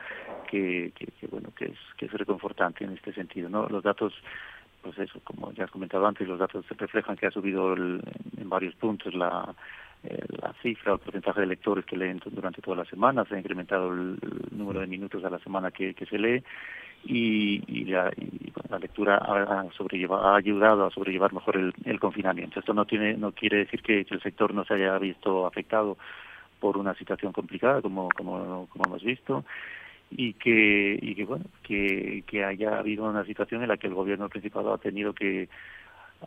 [0.49, 3.67] que, que, bueno, que es, que es reconfortante en este sentido, ¿no?
[3.69, 4.13] Los datos
[4.83, 8.03] pues eso, como ya has comentado antes, los datos reflejan que ha subido en
[8.51, 9.55] varios puntos la,
[10.41, 13.93] la cifra el porcentaje de lectores que leen durante toda la semana, se ha incrementado
[13.93, 14.19] el,
[14.51, 16.43] número de minutos a la semana que, que se lee
[17.05, 18.11] y, y, la,
[18.69, 22.61] la, lectura ha, ha, ayudado a sobrellevar mejor el, confinamiento.
[22.61, 25.97] Esto no tiene no quiere decir que, el sector no se haya visto afectado
[26.61, 29.45] por una situación complicada como como, como hemos visto
[30.11, 33.95] y que y que bueno que, que haya habido una situación en la que el
[33.95, 35.49] gobierno principal ha tenido que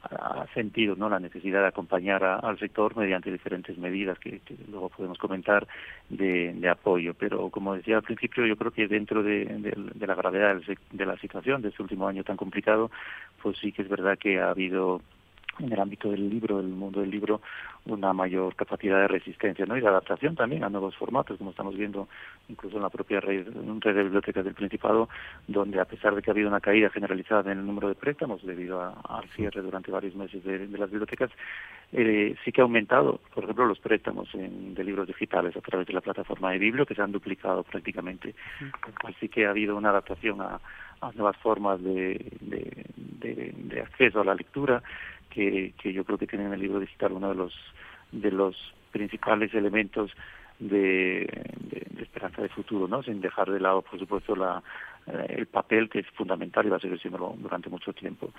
[0.04, 5.18] ha sentido no la necesidad de acompañar al sector mediante diferentes medidas que, luego podemos
[5.18, 5.68] comentar
[6.10, 7.14] de, de, apoyo.
[7.14, 11.18] Pero como decía al principio yo creo que dentro de, de la gravedad de la
[11.18, 12.92] situación de este último año tan complicado
[13.42, 15.02] pues sí que es verdad que ha habido
[15.60, 17.42] en el ámbito del libro, del mundo del libro,
[17.86, 19.78] una mayor capacidad de resistencia ¿no?
[19.78, 22.08] y de adaptación también a nuevos formatos, como estamos viendo
[22.50, 25.10] incluso en la propia red, red de bibliotecas del Principado,
[25.48, 28.46] donde a pesar de que ha habido una caída generalizada en el número de préstamos
[28.46, 31.32] debido al cierre durante varios meses de, las bibliotecas,
[31.94, 35.94] eh, sí que ha aumentado, por ejemplo, los préstamos de libros digitales a través de
[35.94, 38.36] la plataforma de Biblio, que se han duplicado prácticamente.
[39.06, 40.60] Así que ha habido una adaptación a,
[41.16, 44.82] nuevas formas de, de acceso a la lectura
[45.30, 47.54] que, que yo creo que tiene en el libro digital uno de los
[48.12, 48.56] de los
[48.92, 50.12] principales elementos
[50.60, 51.28] de,
[51.60, 53.04] de, esperanza de futuro, ¿no?
[53.04, 54.64] Sin dejar de lado, por supuesto, la,
[55.06, 58.32] eh, el papel que es fundamental y va a seguir siendo durante mucho tiempo.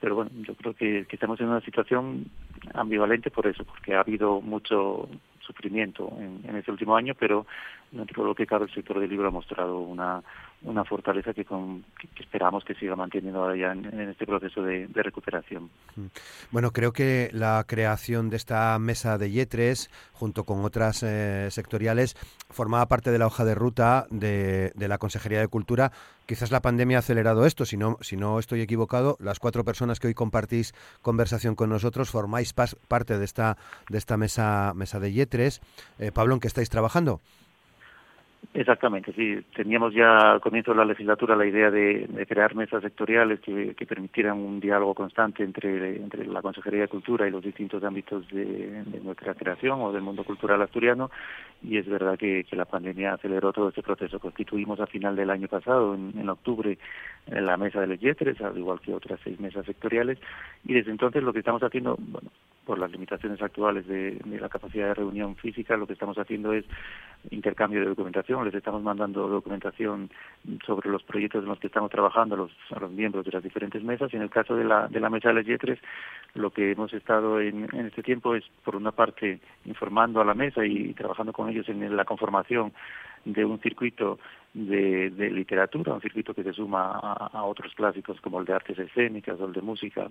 [0.00, 2.26] Pero bueno, yo creo que, que, estamos en una situación
[2.74, 5.08] ambivalente por eso, porque ha habido mucho
[5.40, 7.46] sufrimiento en, en este último año, pero
[7.90, 10.22] dentro de lo que cabe el sector del libro ha mostrado una,
[10.64, 14.86] una fortaleza que, con, que, esperamos que siga manteniendo ahora ya en, este proceso de,
[14.86, 15.70] de, recuperación.
[15.96, 16.06] Mm.
[16.50, 22.16] Bueno, creo que la creación de esta mesa de Yetres, junto con otras eh, sectoriales,
[22.50, 25.92] formaba parte de la hoja de ruta de, de, la Consejería de Cultura.
[26.26, 30.00] Quizás la pandemia ha acelerado esto, si no, si no estoy equivocado, las cuatro personas
[30.00, 33.58] que hoy compartís conversación con nosotros formáis parte de esta,
[33.90, 35.60] de esta mesa, mesa de Yetres.
[35.98, 37.20] Eh, Pablo, ¿en qué estáis trabajando?
[38.52, 39.40] Exactamente, sí.
[39.54, 44.38] Teníamos ya al comienzo de la legislatura la idea de, crear mesas sectoriales que, permitieran
[44.38, 49.34] un diálogo constante entre, entre la Consejería de Cultura y los distintos ámbitos de, nuestra
[49.34, 51.10] creación o del mundo cultural asturiano.
[51.66, 54.20] Y es verdad que, la pandemia aceleró todo este proceso.
[54.20, 56.78] Constituimos a final del año pasado, en, octubre,
[57.26, 60.18] en la mesa de los yetres, al igual que otras seis mesas sectoriales.
[60.64, 62.30] Y desde entonces lo que estamos haciendo, bueno,
[62.64, 66.64] por las limitaciones actuales de, la capacidad de reunión física, lo que estamos haciendo es
[67.30, 68.44] intercambio de documentación.
[68.44, 70.10] Les estamos mandando documentación
[70.66, 74.12] sobre los proyectos en los que estamos trabajando a los, miembros de las diferentes mesas.
[74.12, 75.78] Y en el caso de la, de la mesa de las Yetres,
[76.34, 80.34] lo que hemos estado en, en este tiempo es, por una parte, informando a la
[80.34, 82.72] mesa y trabajando con ellos en la conformación
[83.24, 84.18] de un circuito
[84.52, 88.52] de, de literatura, un circuito que se suma a, a otros clásicos como el de
[88.52, 90.08] artes escénicas o el de música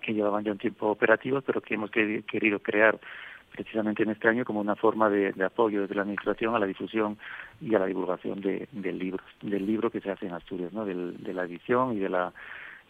[0.00, 2.98] que llevaban ya un tiempo operativos, pero que hemos querido crear
[3.52, 7.18] precisamente en este año como una forma de, apoyo desde la administración a la difusión
[7.60, 10.84] y a la divulgación de, del libro, del libro que se hace en Asturias, ¿no?
[10.84, 12.32] de la edición y de la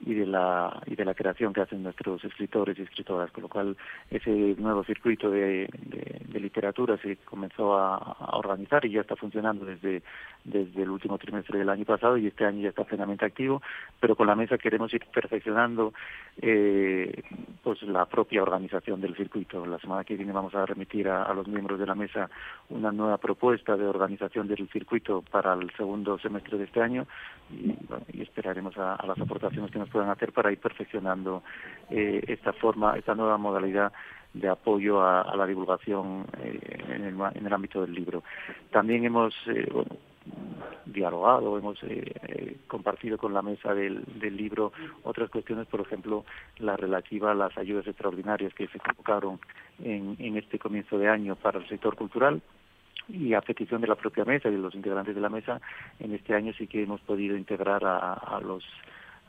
[0.01, 3.49] y de la y de la creación que hacen nuestros escritores y escritoras con lo
[3.49, 3.77] cual
[4.11, 10.03] ese nuevo circuito de, de, literatura se comenzó a, organizar y ya está funcionando desde
[10.45, 13.61] desde el último trimestre del año pasado y este año ya está plenamente activo
[13.99, 15.93] pero con la mesa queremos ir perfeccionando
[16.41, 17.23] eh,
[17.63, 19.67] pues la propia organización del circuito.
[19.67, 22.31] La semana que viene vamos a remitir a, los miembros de la mesa
[22.69, 27.07] una nueva propuesta de organización del circuito para el segundo semestre de este año
[27.51, 27.77] y,
[28.23, 31.43] esperaremos a las aportaciones que nos puedan hacer para ir perfeccionando
[31.91, 33.93] eh, esta forma, esta nueva modalidad
[34.35, 38.23] de apoyo a, la divulgación eh, en, el, en, el, ámbito del libro.
[38.71, 39.67] También hemos eh,
[40.85, 41.79] dialogado, hemos
[42.67, 44.73] compartido con la mesa del, del, libro
[45.03, 46.25] otras cuestiones, por ejemplo,
[46.59, 49.41] la relativa a las ayudas extraordinarias que se convocaron
[49.83, 52.43] en, este comienzo de año para el sector cultural,
[53.09, 55.63] y a petición de la propia mesa y de los integrantes de la mesa,
[55.99, 58.63] en este año sí que hemos podido integrar a los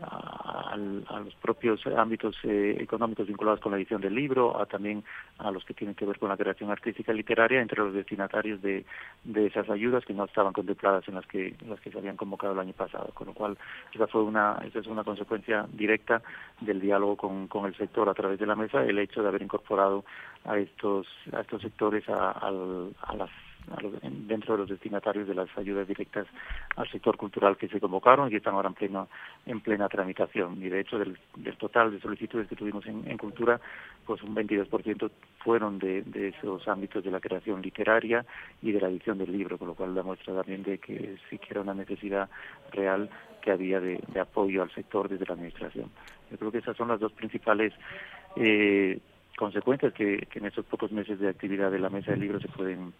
[0.02, 5.04] a, los propios ámbitos eh, económicos vinculados con la edición del libro, a también
[5.38, 8.86] a los que tienen que ver con la creación artística literaria, entre los destinatarios de,
[9.24, 12.54] de esas ayudas que no estaban contempladas en las que las que se habían convocado
[12.54, 13.10] el año pasado.
[13.14, 13.58] Con lo cual,
[13.94, 16.22] esa fue una esa es una consecuencia directa
[16.62, 19.42] del diálogo con, con el sector a través de la mesa, el hecho de haber
[19.42, 20.06] incorporado
[20.46, 22.52] a estos a estos sectores a, a
[23.16, 23.30] las
[24.02, 26.28] dentro de los destinatarios de las ayudas directas
[26.76, 29.08] al sector cultural que se convocaron y están ahora en pleno
[29.45, 30.62] en plena tramitación.
[30.62, 31.17] Y de hecho del,
[31.58, 33.60] total de solicitudes que tuvimos en, cultura
[34.06, 38.26] pues un 22% fueron de, esos ámbitos de la creación literaria
[38.62, 41.38] y de la edición del libro con lo cual da muestra también de que sí
[41.38, 42.30] que era una necesidad
[42.72, 43.10] real
[43.41, 45.89] que había de, apoyo al sector desde la administración.
[46.32, 47.74] Yo creo que esas son las dos principales
[48.36, 49.00] eh,
[49.38, 52.50] consecuencias que, que en estos pocos meses de actividad de la mesa del libro se
[52.50, 52.93] pueden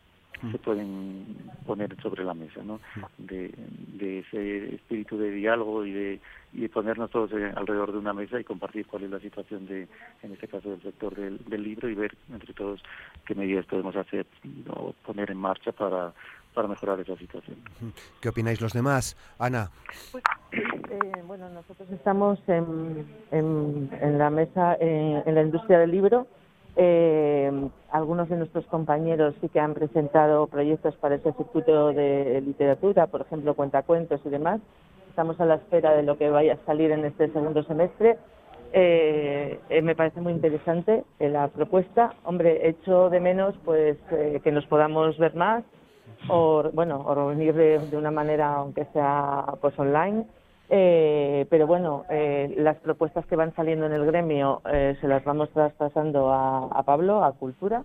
[0.52, 1.25] se pueden
[1.65, 2.80] poner sobre la mesa, ¿no?
[3.17, 3.54] De,
[3.93, 6.19] de ese espíritu de diálogo y de,
[6.54, 9.88] y ponernos todos alrededor de una mesa y compartir cuál es la situación de,
[10.23, 12.82] en este caso del sector del, del libro y ver entre todos
[13.25, 14.25] qué medidas podemos hacer
[14.69, 16.13] o poner en marcha para
[16.54, 17.58] para mejorar esa situación.
[18.19, 19.15] ¿Qué opináis los demás?
[19.38, 19.69] Ana.
[20.12, 25.91] Pues, eh, bueno, nosotros estamos en, en, en la mesa en, en la industria del
[25.91, 26.28] libro
[26.76, 27.52] eh,
[27.92, 33.22] algunos de nuestros compañeros sí que han presentado proyectos para ese circuito de literatura, por
[33.22, 34.62] ejemplo, cuentacuentos y demás.
[35.10, 38.18] Estamos a la espera de lo que vaya a salir en este segundo semestre.
[38.72, 42.14] Eh, eh, me parece muy interesante la propuesta.
[42.24, 43.98] Hombre, echo de menos pues
[44.44, 45.64] que nos podamos ver más
[46.28, 50.26] o bueno o reunir de, de, una manera aunque sea pues online
[50.72, 55.24] eh, pero bueno, eh, las propuestas que van saliendo en el gremio eh, se las
[55.24, 57.84] vamos traspasando a, a Pablo, a Cultura,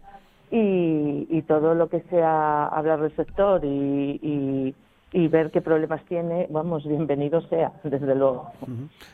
[0.51, 4.75] y, y, todo lo que sea hablar del sector y, y,
[5.13, 8.53] y, ver qué problemas tiene, vamos, bienvenido sea, desde luego.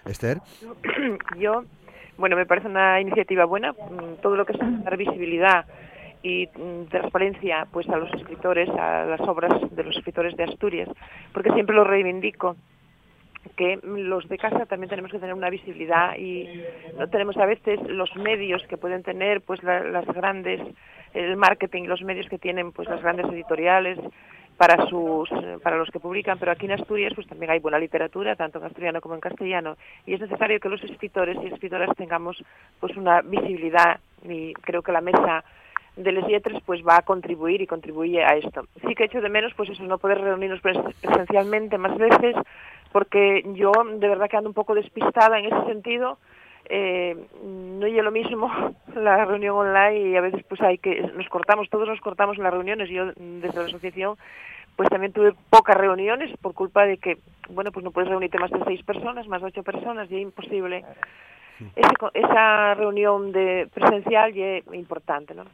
[0.05, 0.39] Esther.
[1.39, 1.63] Yo,
[2.19, 5.65] bueno, me parece una iniciativa buena, mm, todo lo que es dar visibilidad
[6.25, 10.89] y mm, transparencia pues a los escritores, a las obras de los escritores de Asturias,
[11.33, 12.57] porque siempre lo reivindico
[13.57, 16.63] que los de casa también tenemos que tener una visibilidad y
[16.99, 20.61] no tenemos a veces los medios que pueden tener pues las grandes
[21.15, 23.99] el marketing los medios que tienen pues las grandes editoriales
[24.61, 25.31] para sus
[25.63, 26.39] para los que publican.
[26.39, 29.79] Pero aquí en Asturias pues también hay buena literatura tanto en asturiano como en castellano.
[30.05, 32.37] Y es necesario que los escritores y escritoras tengamos
[32.79, 34.01] pues una visibilidad.
[34.23, 35.45] Y creo que la mesa
[35.97, 38.67] de Les Yetres pues va a contribuir y contribuye a esto.
[38.87, 42.37] Sí que echo de menos pues eso, no poder reunirnos presencialmente más veces,
[42.93, 46.19] porque yo de verdad que ando un poco despistada en ese sentido.
[46.73, 48.49] Eh, no es lo mismo
[48.95, 52.45] la reunión online y a veces pues hay que nos cortamos todos nos cortamos en
[52.45, 54.17] las reuniones yo desde la asociación
[54.81, 57.19] pues también tuve pocas reuniones por culpa de que,
[57.51, 60.23] bueno, pues no puedes reunirte más de seis personas, más de ocho personas, y es
[60.23, 60.87] imposible
[62.15, 65.45] esa reunión de presencial es importante, ¿no?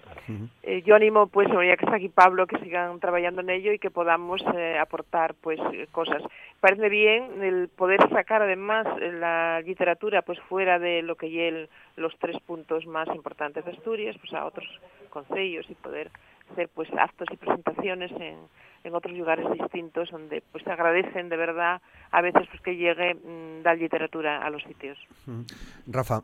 [0.62, 3.78] eh, yo animo, pues, ya que está aquí Pablo, que sigan trabajando en ello y
[3.78, 5.60] que podamos eh, aportar, pues,
[5.92, 6.22] cosas.
[6.60, 12.16] Parece bien el poder sacar, además, la literatura, pues, fuera de lo que el los
[12.18, 14.66] tres puntos más importantes de Asturias, pues, a otros
[15.10, 16.10] consejos y poder
[16.52, 18.36] hacer, pues, actos y presentaciones en
[18.86, 21.80] en otros lugares distintos donde pues se agradecen de verdad
[22.12, 24.96] a veces pues que llegue mm, la literatura a los sitios.
[25.86, 26.22] Rafa.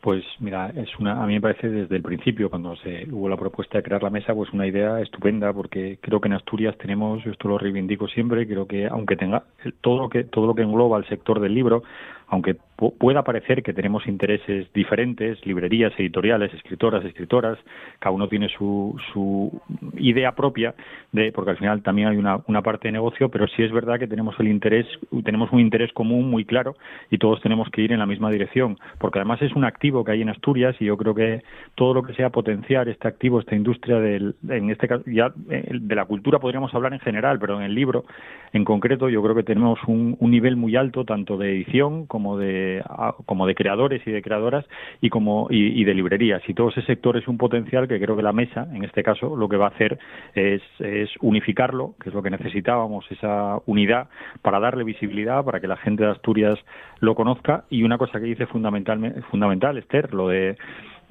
[0.00, 3.36] Pues mira, es una, a mí me parece desde el principio, cuando se hubo la
[3.36, 7.26] propuesta de crear la mesa, pues una idea estupenda, porque creo que en Asturias tenemos,
[7.26, 9.42] esto lo reivindico siempre, creo que aunque tenga
[9.82, 11.82] todo lo que todo lo que engloba el sector del libro,
[12.30, 12.56] aunque
[12.98, 17.58] pueda parecer que tenemos intereses diferentes, librerías, editoriales, escritoras, escritoras,
[17.98, 19.60] cada uno tiene su, su
[19.98, 20.74] idea propia,
[21.12, 23.98] de, porque al final también hay una, una, parte de negocio, pero sí es verdad
[23.98, 24.86] que tenemos el interés,
[25.24, 26.76] tenemos un interés común muy claro
[27.10, 30.12] y todos tenemos que ir en la misma dirección, porque además es un activo que
[30.12, 31.42] hay en Asturias y yo creo que
[31.74, 35.68] todo lo que sea potenciar este activo, esta industria del, en este caso, ya eh,
[35.72, 38.04] de la cultura podríamos hablar en general, pero en el libro
[38.52, 42.19] en concreto yo creo que tenemos un, un nivel muy alto tanto de edición como
[42.38, 42.82] de
[43.26, 44.64] como de creadores y de creadoras
[45.00, 46.42] y como y, de librerías.
[46.48, 49.36] Y todo ese sector es un potencial que creo que la mesa en este caso
[49.36, 49.98] lo que va a hacer
[50.34, 54.08] es, es unificarlo que es lo que necesitábamos esa unidad
[54.42, 56.58] para darle visibilidad para que la gente de Asturias
[57.00, 57.64] lo conozca.
[57.70, 60.56] Y una cosa que dice fundamental fundamental Esther lo de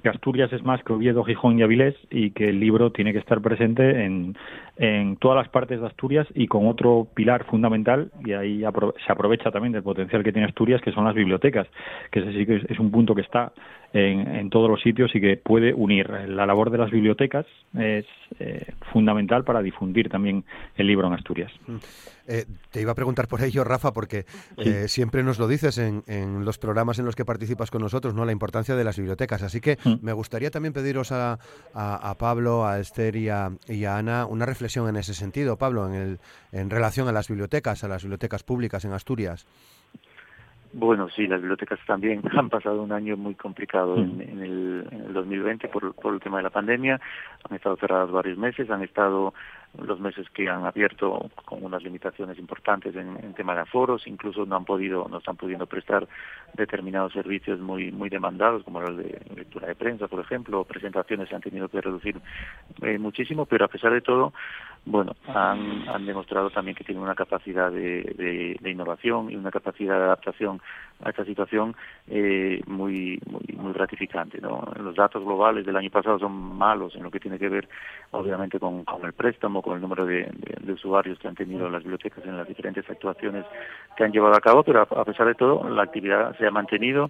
[0.02, 3.20] que Asturias es más que Oviedo, Gijón y Avilés y que el libro tiene que
[3.20, 4.36] estar presente en,
[4.78, 8.64] en todas las partes de Asturias y con otro pilar fundamental, y ahí
[9.06, 11.68] se aprovecha también del potencial que tiene Asturias, que son las bibliotecas,
[12.12, 13.52] que ese sí que es un punto que está
[13.94, 16.10] en, todos los sitios y que puede unir.
[16.10, 17.46] La labor de las bibliotecas
[17.78, 18.06] es
[18.40, 20.44] eh, fundamental para difundir también
[20.76, 21.52] el libro en Asturias.
[21.68, 21.78] Mm.
[22.32, 24.26] Eh, te iba a preguntar por ello, Rafa, porque
[24.58, 28.24] eh, siempre nos lo dices en, los programas en los que participas con nosotros, ¿no?
[28.24, 29.42] La importancia de las bibliotecas.
[29.42, 31.38] Así que me gustaría también pediros a,
[32.19, 33.52] Pablo, a Esther y a,
[33.97, 36.19] Ana una reflexión en ese sentido, Pablo, en, el,
[36.52, 39.45] en relación a las bibliotecas, a las bibliotecas públicas en Asturias.
[40.71, 45.02] Bueno, sí, las bibliotecas también han pasado un año muy complicado en, en, el, en
[45.02, 46.99] el 2020 por, por el tema de la pandemia.
[47.49, 49.34] Han estado cerradas varios meses, han estado
[49.78, 54.56] los meses que han abierto con unas limitaciones importantes en, tema de aforos, incluso no
[54.56, 56.08] han podido, no están pudiendo prestar
[56.54, 61.36] determinados servicios muy muy demandados, como el de lectura de prensa, por ejemplo, presentaciones se
[61.36, 62.20] han tenido que reducir
[62.82, 64.34] eh, muchísimo, pero a pesar de todo,
[64.86, 70.06] bueno, han, demostrado también que tienen una capacidad de, de, innovación y una capacidad de
[70.06, 70.62] adaptación
[71.04, 71.76] a esta situación
[72.08, 74.39] eh, muy, muy muy gratificante.
[74.42, 74.63] ¿no?
[74.82, 77.68] Los datos globales del año pasado son malos en lo que tiene que ver,
[78.12, 80.30] obviamente, con, con el préstamo con el número de,
[80.70, 83.44] usuarios que han tenido las bibliotecas en las diferentes actuaciones
[83.98, 87.10] que han llevado a cabo, pero a, pesar de todo la actividad se ha mantenido,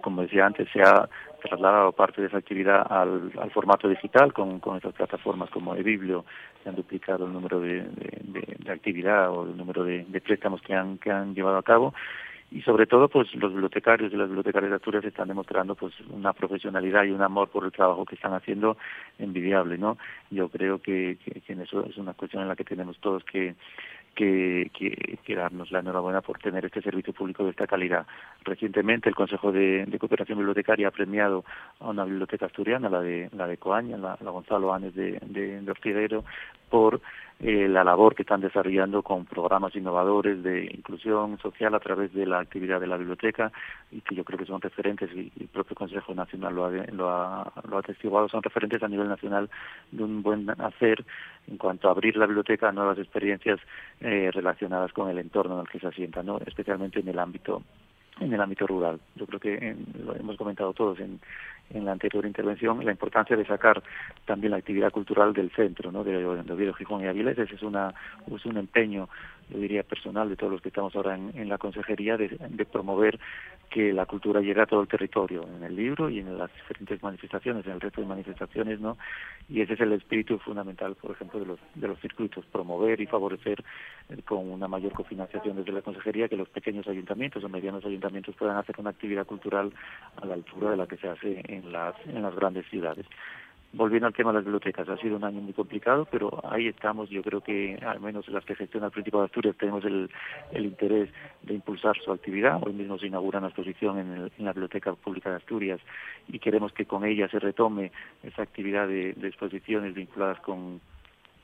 [0.00, 1.08] como decía antes, se ha
[1.40, 6.24] trasladado parte de esa actividad al, formato digital con, con estas plataformas como eBiblio,
[6.62, 7.86] que han duplicado el número de,
[8.68, 11.94] actividad o el número de, préstamos que han, que han llevado a cabo.
[12.52, 16.32] Y sobre todo pues los bibliotecarios y las bibliotecarias de Asturias están demostrando pues una
[16.32, 18.76] profesionalidad y un amor por el trabajo que están haciendo
[19.20, 19.98] envidiable no
[20.30, 23.54] yo creo que, que, en eso es una cuestión en la que tenemos todos que
[24.14, 24.70] que,
[25.24, 28.06] que, darnos la enhorabuena por tener este servicio público de esta calidad.
[28.44, 31.44] Recientemente el Consejo de, Cooperación Bibliotecaria ha premiado
[31.78, 35.70] a una biblioteca asturiana, la de la de Coaña, la, Gonzalo Anes de, de, de
[35.70, 36.24] Ortiguero,
[36.68, 37.00] por
[37.42, 42.26] eh, la labor que están desarrollando con programas innovadores de inclusión social a través de
[42.26, 43.50] la actividad de la biblioteca
[43.90, 47.08] y que yo creo que son referentes y, el propio Consejo Nacional lo ha, lo,
[47.08, 49.48] ha, lo ha atestiguado, son referentes a nivel nacional
[49.90, 51.02] de un buen hacer
[51.48, 53.58] en cuanto a abrir la biblioteca a nuevas experiencias
[54.00, 56.38] eh, relacionadas con el entorno en el que se asienta, ¿no?
[56.44, 57.62] especialmente en el ámbito
[58.20, 59.00] en el ámbito rural.
[59.16, 61.20] Yo creo que lo hemos comentado todos en,
[61.70, 63.82] en la anterior intervención, la importancia de sacar
[64.26, 66.04] también la actividad cultural del centro, ¿no?
[66.04, 67.38] de, de Oviedo, Gijón y Avilés.
[67.38, 67.94] Ese es, una,
[68.34, 69.08] es un empeño,
[69.50, 73.20] yo diría, personal de todos los que estamos ahora en, la consejería de, de, promover
[73.70, 77.02] que la cultura llegue a todo el territorio, en el libro y en las diferentes
[77.02, 78.98] manifestaciones, en el resto de manifestaciones, ¿no?
[79.48, 83.06] Y ese es el espíritu fundamental, por ejemplo, de los, de los circuitos, promover y
[83.06, 83.62] favorecer
[84.08, 88.34] eh, con una mayor cofinanciación desde la consejería que los pequeños ayuntamientos o medianos ayuntamientos
[88.36, 89.72] puedan hacer una actividad cultural
[90.20, 93.06] a la altura de la que se hace en en las, en las grandes ciudades.
[93.72, 97.08] Volviendo al tema de las bibliotecas, ha sido un año muy complicado, pero ahí estamos.
[97.08, 100.10] Yo creo que, al menos las que gestiona el Principado de Asturias, tenemos el,
[100.50, 101.08] el interés
[101.42, 102.60] de impulsar su actividad.
[102.66, 105.80] Hoy mismo se inaugura una exposición en, en la Biblioteca Pública de Asturias
[106.26, 107.92] y queremos que con ella se retome
[108.24, 110.80] esa actividad de, de exposiciones vinculadas con,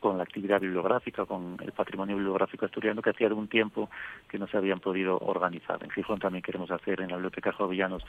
[0.07, 3.91] con la actividad bibliográfica, con el patrimonio bibliográfico asturiano que hacía algún tiempo
[4.29, 5.83] que no se habían podido organizar.
[5.83, 8.05] En Gijón también queremos hacer, en la Biblioteca Jovellanos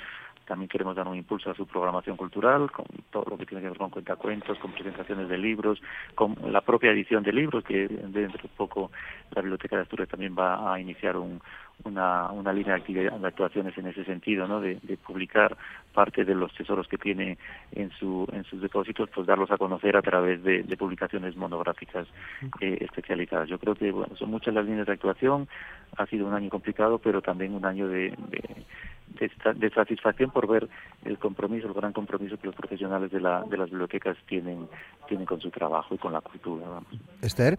[0.45, 3.69] también queremos dar un impulso a su programación cultural, con todo lo que tiene que
[3.69, 5.81] ver con cuentacuentos, con presentaciones de libros,
[6.13, 8.91] con la propia edición de libros, que dentro de poco
[9.31, 11.41] la Biblioteca de Asturias también va a iniciar un,
[11.83, 14.59] una, una línea de, actividad, de actuaciones en ese sentido, ¿no?
[14.59, 15.57] De, publicar
[15.93, 17.37] parte de los tesoros que tiene
[17.71, 22.07] en, su, en sus depósitos, pues darlos a conocer a través de, publicaciones monográficas
[22.61, 23.49] eh, especializadas.
[23.49, 25.47] Yo creo que bueno, son muchas las líneas de actuación,
[25.97, 30.67] ha sido un año complicado, pero también un año de, de, de, satisfacción por ver
[31.05, 34.67] el compromiso, el gran compromiso que los profesionales de, la, de las bibliotecas tienen,
[35.07, 36.67] tienen con su trabajo y con la cultura.
[36.67, 36.87] Vamos.
[37.21, 37.57] Esther.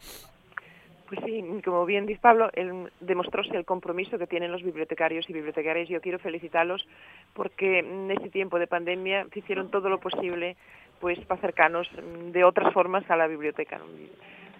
[1.08, 5.32] Pues sí, como bien dice Pablo, el, demostróse el compromiso que tienen los bibliotecarios y
[5.32, 5.88] bibliotecarias.
[5.88, 6.86] Yo quiero felicitarlos
[7.32, 10.56] porque en este tiempo de pandemia hicieron todo lo posible
[11.00, 11.88] pues para acercarnos
[12.32, 13.80] de otras formas a la biblioteca,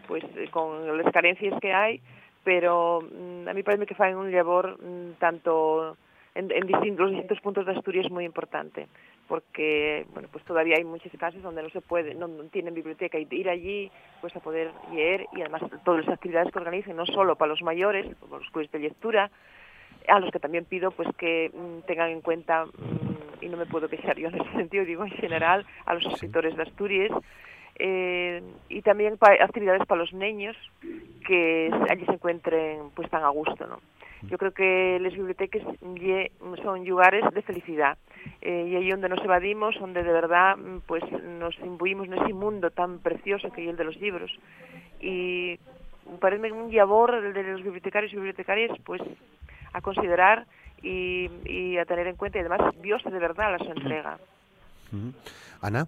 [0.07, 2.01] pues eh, con las carencias que hay,
[2.45, 5.97] pero mm, a mí parece que fue un labor mm, tanto
[6.35, 8.87] en, distintos, los distintos puntos de Asturias muy importante
[9.29, 13.29] porque bueno pues todavía hay muchas casas donde no se puede no, tienen biblioteca y
[13.31, 17.37] ir allí pues a poder leer y además todas las actividades que organicen no solo
[17.37, 19.31] para los mayores como los cursos de lectura
[20.09, 23.67] a los que también pido pues que mm, tengan en cuenta mm, y no me
[23.67, 27.13] puedo quejar yo en ese sentido digo en general a los escritores de Asturias
[27.79, 30.57] eh, y también para actividades para los niños
[31.27, 33.81] que allí se encuentren pues tan a gusto no
[34.23, 35.63] yo creo que las bibliotecas
[36.63, 37.99] son lugares de felicidad
[38.41, 40.57] eh, y ahí donde nos evadimos, donde de verdad
[40.87, 44.31] pues nos imbuimos en ese mundo tan precioso que es el de los libros.
[45.01, 45.59] Y
[46.21, 49.01] parece un labor de los bibliotecarios y bibliotecarias pues
[49.73, 50.47] a considerar
[50.83, 54.19] y, a tener en cuenta y además Dios de verdad las entrega.
[55.61, 55.87] Ana.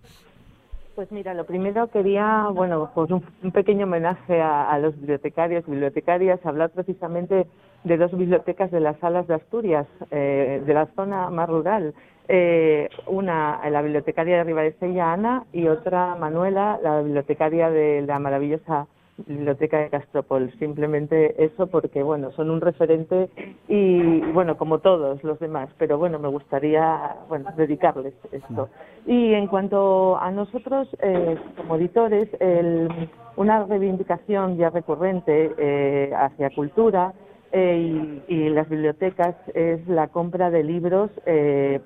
[0.95, 3.23] Pues mira, lo primero quería, bueno, pues un,
[3.53, 7.47] pequeño homenaje a, a, los bibliotecarios y bibliotecarias, hablar precisamente
[7.85, 11.95] de dos bibliotecas de las salas de Asturias, eh, de la zona más rural.
[12.29, 18.87] Eh, una, la bibliotecaria de Ribadesella, Ana, y otra, Manuela, la bibliotecaria de la maravillosa
[19.27, 20.53] Biblioteca de Castropol.
[20.59, 23.29] Simplemente eso porque, bueno, son un referente
[23.69, 28.69] y, bueno, como todos los demás, pero bueno, me gustaría, bueno, dedicarles esto.
[29.07, 32.89] Y en cuanto a nosotros, eh, como editores, el,
[33.37, 37.13] una reivindicación ya recurrente eh, hacia cultura
[37.53, 41.81] eh, y, las bibliotecas es la compra de libros eh,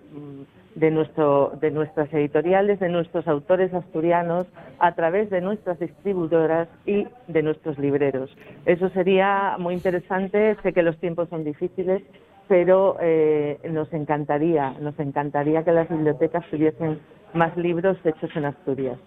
[0.75, 4.47] de, nuestro, de nuestras editoriales, de nuestros autores asturianos,
[4.79, 8.31] a través de nuestras distribuidoras y de nuestros libreros.
[8.67, 10.57] Eso sería muy interesante.
[10.63, 12.03] Sé que los tiempos son difíciles,
[12.47, 17.01] pero eh, nos encantaría, nos encantaría que las bibliotecas tuviesen
[17.33, 18.99] más libros hechos en Asturias.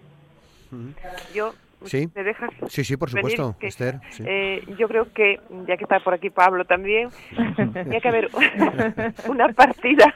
[1.32, 1.52] Yo
[1.84, 2.08] Sí.
[2.14, 2.50] ¿Me dejas?
[2.68, 4.00] Sí, sí, por supuesto, Esther.
[4.24, 7.10] Eh, yo creo que, ya que está por aquí Pablo también,
[7.72, 8.30] tiene que haber
[9.28, 10.14] una partida,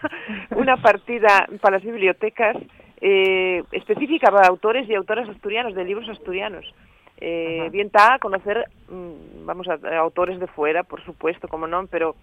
[0.50, 2.56] una partida para las bibliotecas
[3.00, 6.64] eh, específica para autores y autoras asturianos, de libros asturianos.
[7.18, 12.16] Eh, bien está conocer, mm, vamos, a, autores de fuera, por supuesto, como no, pero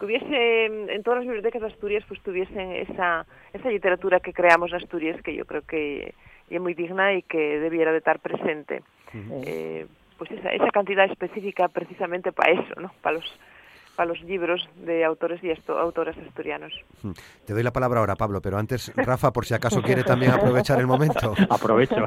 [0.00, 4.70] que hubiese en todas las bibliotecas de Asturias pues tuviesen esa, esa literatura que creamos
[4.70, 6.14] en Asturias, que yo creo que
[6.48, 8.82] es muy digna y que debiera de estar presente.
[9.44, 9.86] eh,
[10.18, 12.92] pues esa, esa cantidad específica precisamente para eso, ¿no?
[13.00, 13.38] Para los
[13.96, 16.72] a los libros de autores y esto, autores asturianos.
[17.02, 17.12] Hmm.
[17.44, 20.80] Te doy la palabra ahora, Pablo, pero antes, Rafa, por si acaso quiere también aprovechar
[20.80, 21.34] el momento.
[21.50, 22.06] Aprovecho.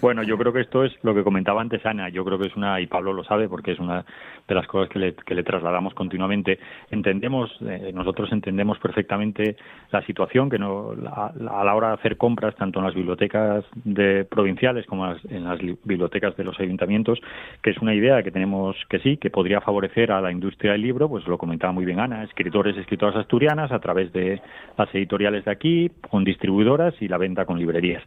[0.00, 2.56] bueno, yo creo que esto es lo que comentaba antes Ana, yo creo que es
[2.56, 4.04] una, y Pablo lo sabe porque es una
[4.48, 6.58] de las cosas que le, que le trasladamos continuamente.
[6.90, 9.56] Entendemos, eh, nosotros entendemos perfectamente
[9.92, 14.24] la situación que no, a, la hora de hacer compras, tanto en las bibliotecas de
[14.24, 17.20] provinciales como en las bibliotecas de los ayuntamientos,
[17.62, 20.82] que es una idea que tenemos que sí, que podría favorecer a la industria del
[20.82, 24.40] libro, pues lo comentaba muy bien Ana, escritores y escritoras asturianas a través de
[24.76, 28.02] las editoriales de aquí, con distribuidoras y la venta con librerías.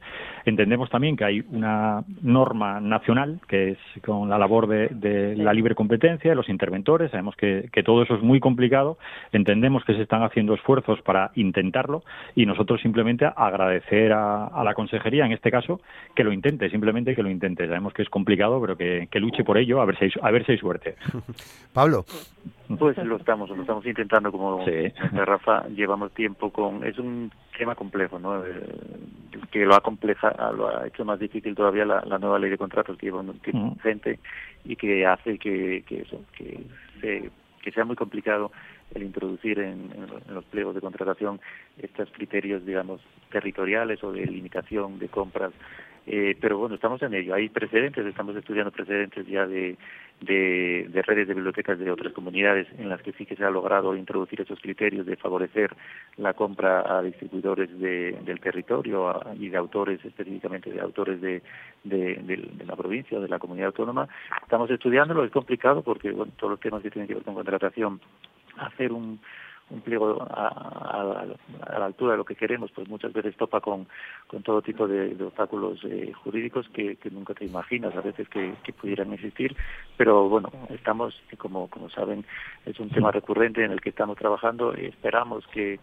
[0.46, 5.76] Entendemos también que hay una norma nacional que es con la labor de, la libre
[5.76, 8.98] competencia, de los interventores, sabemos que, todo eso es muy complicado,
[9.32, 12.04] entendemos que se están haciendo esfuerzos para intentarlo
[12.36, 15.82] y nosotros simplemente agradecer a, la consejería, en este caso,
[16.16, 17.68] que lo intente, simplemente que lo intente.
[17.68, 20.54] Sabemos que es complicado, pero que, luche por ello, a ver si a ver si
[20.54, 20.96] hay suerte.
[21.74, 22.06] Pablo.
[22.80, 24.66] Pues lo estamos, lo estamos intentando como
[25.14, 28.44] Rafa, llevamos tiempo con, es un tema complejo, ¿no?
[28.44, 28.66] Eh,
[29.52, 32.98] que lo ha compleja, lo ha hecho más difícil todavía la, nueva ley de contratos
[32.98, 34.20] que lleva un tiempo gente
[34.66, 37.30] y que hace que, que eso, que,
[37.62, 38.52] que sea muy complicado
[38.94, 39.90] el introducir en,
[40.30, 41.40] los pliegos de contratación
[41.78, 45.52] estos criterios, digamos, territoriales o de limitación de compras
[46.06, 47.34] Eh, pero bueno, estamos en ello.
[47.34, 49.78] Hay precedentes, estamos estudiando precedentes ya de,
[50.20, 53.96] de, redes de bibliotecas de otras comunidades en las que sí que se ha logrado
[53.96, 55.76] introducir esos criterios de favorecer
[56.18, 61.42] la compra a distribuidores del territorio y de autores, específicamente de autores de,
[61.84, 64.08] de, la provincia o de la comunidad autónoma.
[64.42, 68.02] Estamos estudiándolo, es complicado porque bueno, todos los temas que tienen que ver con contratación,
[68.58, 69.20] hacer un
[69.74, 71.26] un pliego a,
[71.80, 73.88] la altura de lo que queremos, pues muchas veces topa con,
[74.28, 79.14] con todo tipo de, obstáculos eh, jurídicos que, nunca te imaginas a veces que, pudieran
[79.14, 79.56] existir,
[79.98, 82.26] pero bueno, estamos, como, como saben,
[82.66, 85.80] es un tema recurrente en el que estamos trabajando y esperamos que,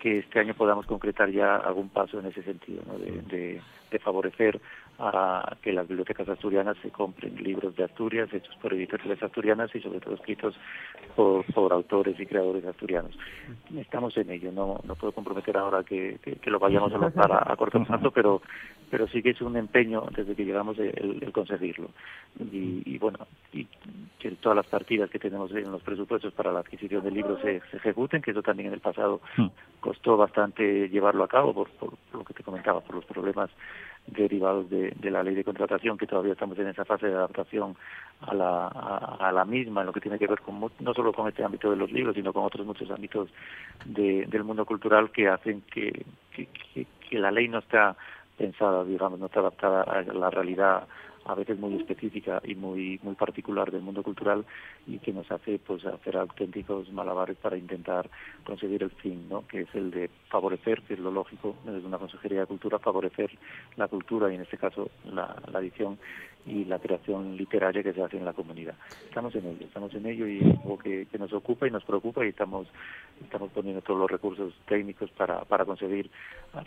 [0.00, 2.94] que este año podamos concretar ya algún paso en ese sentido, ¿no?
[2.98, 3.60] de
[4.00, 4.60] favorecer
[4.98, 9.80] a que las bibliotecas asturianas se compren libros de Asturias hechos por editoriales asturianas y
[9.80, 10.54] sobre todo escritos
[11.16, 13.16] por, por autores y creadores asturianos.
[13.76, 17.56] Estamos en ello, no, no puedo comprometer ahora que, que, lo vayamos a lanzar a,
[17.56, 18.40] corto plazo, pero,
[18.90, 21.90] pero sí que es un empeño desde que llegamos el, conseguirlo.
[22.38, 23.66] Y, y, bueno, y
[24.18, 27.56] que todas las partidas que tenemos en los presupuestos para la adquisición de libros se,
[27.72, 29.46] ejecuten, que eso también en el pasado hmm.
[29.80, 33.50] costó bastante llevarlo a cabo por, por lo que te comentaba, por los problemas
[34.06, 37.76] derivados de, la ley de contratación, que todavía estamos en esa fase de adaptación
[38.20, 41.70] a la, misma, en lo que tiene que ver con, no solo con este ámbito
[41.70, 43.30] de los libros, sino con otros muchos ámbitos
[43.84, 47.96] de, del mundo cultural que hacen que, que la ley no está
[48.36, 50.86] pensada, digamos, no está adaptada a la realidad
[51.24, 54.44] a veces muy específica y muy muy particular del mundo cultural
[54.86, 58.08] y que nos hace pues hacer auténticos malabares para intentar
[58.44, 59.46] conseguir el fin, ¿no?
[59.46, 63.30] que es el de favorecer, que es lo lógico desde una consejería de cultura, favorecer
[63.76, 65.98] la cultura y en este caso la, la edición
[66.46, 68.74] y la creación literaria que se hace en la comunidad.
[69.08, 72.24] Estamos en ello, estamos en ello y es algo que, nos ocupa y nos preocupa
[72.24, 72.66] y estamos,
[73.22, 76.10] estamos poniendo todos los recursos técnicos para, para conseguir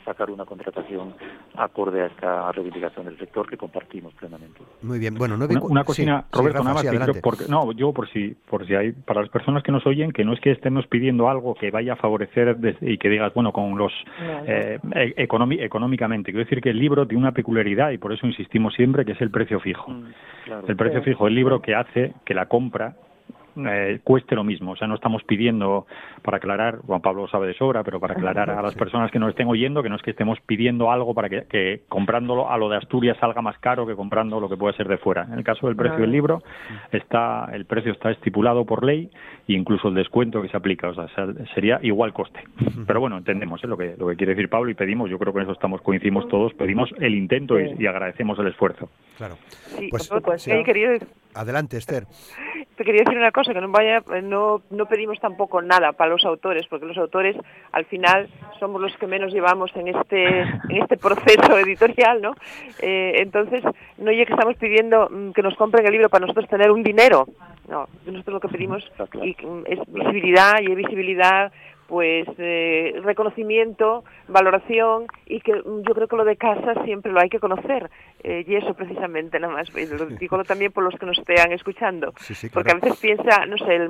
[0.03, 1.13] sacar una contratación
[1.55, 4.61] acorde a esta reivindicación del sector que compartimos plenamente.
[4.82, 8.30] Muy bien, bueno, no una, una cocina, Roberto, nada más, porque, no, yo por si,
[8.49, 11.30] por si hay, para las personas que nos oyen, que no es que estemos pidiendo
[11.30, 13.93] algo que vaya a favorecer y que digas, bueno, con los
[14.47, 18.73] eh, e, económicamente, quiero decir que el libro tiene una peculiaridad y por eso insistimos
[18.73, 19.91] siempre que es el precio fijo.
[19.91, 20.13] Mm,
[20.68, 22.95] el precio fijo, el libro que hace que la compra
[23.65, 24.71] eh, cueste lo mismo.
[24.71, 25.87] O sea, no estamos pidiendo,
[26.21, 29.29] para aclarar, Juan Pablo sabe de sobra, pero para aclarar a las personas que nos
[29.29, 32.77] estén oyendo, que no es que estemos pidiendo algo para que, comprándolo a lo de
[32.77, 35.23] Asturias salga más caro que comprando lo que puede ser de fuera.
[35.23, 36.41] En el caso del precio del libro,
[36.91, 39.09] está el precio está estipulado por ley
[39.47, 40.89] e incluso el descuento que se aplica.
[40.89, 41.07] O sea,
[41.53, 42.39] sería igual coste.
[42.85, 43.67] Pero bueno, entendemos ¿eh?
[43.67, 45.81] lo, que, lo que quiere decir Pablo y pedimos, yo creo que en eso estamos
[45.81, 48.89] coincidimos todos, pedimos el intento y, agradecemos el esfuerzo.
[49.17, 49.35] Claro.
[49.89, 50.91] pues, pues querido
[51.38, 52.05] Adelante, Esther.
[52.77, 56.23] Te quería decir una cosa, que no vaya, no, no pedimos tampoco nada para los
[56.25, 57.35] autores, porque los autores
[57.71, 58.29] al final
[58.59, 62.35] somos los que menos llevamos en este, en este proceso editorial, ¿no?
[62.79, 63.63] Eh, entonces,
[63.97, 66.83] no es que estamos pidiendo mm, que nos compren el libro para nosotros tener un
[66.83, 67.25] dinero,
[67.67, 68.83] no, nosotros lo que pedimos
[69.13, 71.51] mm, es visibilidad y visibilidad
[71.88, 77.29] pues eh, reconocimiento, valoración y que yo creo que lo de casa siempre lo hay
[77.29, 77.89] que conocer.
[78.23, 82.13] Eh, y eso precisamente nada más, lo digo también por los que nos estén escuchando,
[82.53, 83.88] porque a veces piensa, no sé,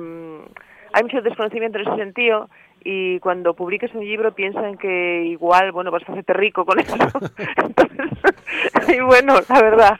[0.92, 2.48] hay mucho desconocimiento en ese sentido
[2.84, 6.96] y cuando publiques un libro piensan que igual, bueno, vas a hacerte rico con eso.
[8.88, 9.98] y bueno, la verdad,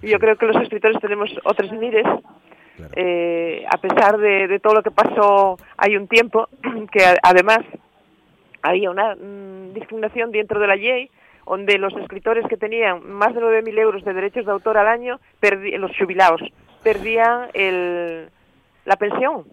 [0.00, 2.06] yo creo que los escritores tenemos otras mires
[2.94, 6.48] eh, a pesar de, todo lo que pasó hay un tiempo,
[6.92, 7.58] que además
[8.62, 11.10] había una mm, discriminación dentro de la ley,
[11.46, 15.20] donde los escritores que tenían más de 9.000 euros de derechos de autor al año,
[15.78, 16.40] los jubilados,
[16.82, 18.28] perdían el,
[18.84, 19.44] la pensión,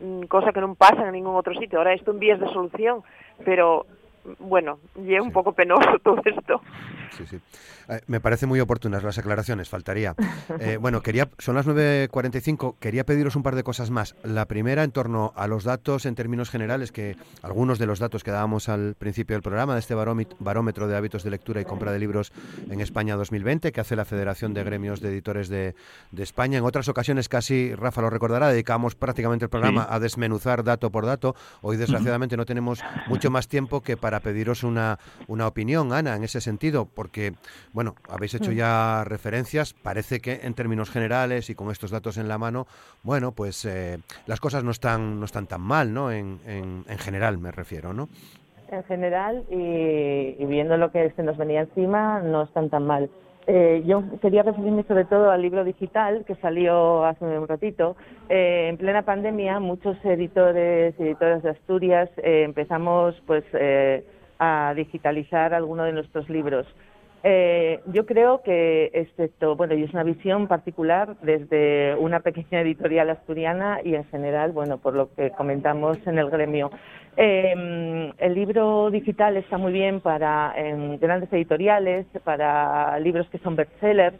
[0.00, 1.78] mm, cosa que no pasa en ningún otro sitio.
[1.78, 3.02] Ahora esto en vías de solución,
[3.44, 3.86] pero
[4.38, 6.60] bueno, y es un poco penoso todo esto.
[7.16, 7.40] Sí, sí.
[7.88, 10.14] Eh, me parece muy oportunas las aclaraciones, faltaría.
[10.60, 14.16] Eh, bueno, quería, son las 9.45, quería pediros un par de cosas más.
[14.22, 18.24] La primera en torno a los datos en términos generales, que algunos de los datos
[18.24, 21.92] que dábamos al principio del programa, de este barómetro de hábitos de lectura y compra
[21.92, 22.32] de libros
[22.70, 25.74] en España 2020, que hace la Federación de Gremios de Editores de,
[26.16, 26.58] España.
[26.58, 31.04] En otras ocasiones, casi Rafa lo recordará, dedicamos prácticamente el programa a desmenuzar dato por
[31.04, 31.34] dato.
[31.60, 34.98] Hoy, desgraciadamente, no tenemos mucho más tiempo que para pediros una,
[35.28, 37.34] una opinión, Ana, en ese sentido, porque
[37.72, 38.54] bueno, habéis hecho mm.
[38.54, 42.66] ya referencias, parece que en términos generales y con estos datos en la mano,
[43.02, 46.10] bueno, pues eh, las cosas no están, no están tan mal, ¿no?
[46.10, 48.08] En, en, general me refiero, ¿no?
[48.68, 53.10] En general, y, viendo lo que se nos venía encima, no están tan mal.
[53.46, 57.96] Eh, yo quería referirme sobre todo al libro digital que salió hace un ratito.
[58.28, 63.44] Eh, en plena pandemia, muchos editores y editoras de Asturias empezamos pues
[64.38, 66.66] a digitalizar algunos de nuestros libros.
[67.26, 73.08] Eh, yo creo que, excepto, bueno, y es una visión particular desde una pequeña editorial
[73.08, 76.70] asturiana y en general, bueno, por lo que comentamos en el gremio.
[77.16, 80.54] Eh, el libro digital está muy bien para
[81.00, 84.16] grandes editoriales, para libros que son bestsellers,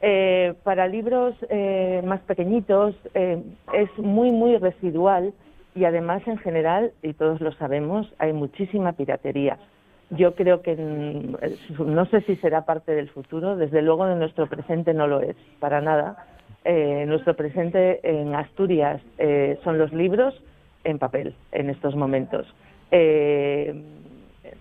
[0.00, 3.42] eh, para libros eh, más pequeñitos eh,
[3.72, 5.32] es muy, muy residual
[5.74, 9.58] y además en general, y todos lo sabemos, hay muchísima piratería.
[10.10, 14.94] Yo creo que no sé si será parte del futuro, desde luego de nuestro presente
[14.94, 16.26] no lo es, para nada.
[16.64, 20.34] Eh, nuestro presente en Asturias eh, son los libros
[20.88, 22.46] en papel en estos momentos.
[22.90, 23.82] Eh,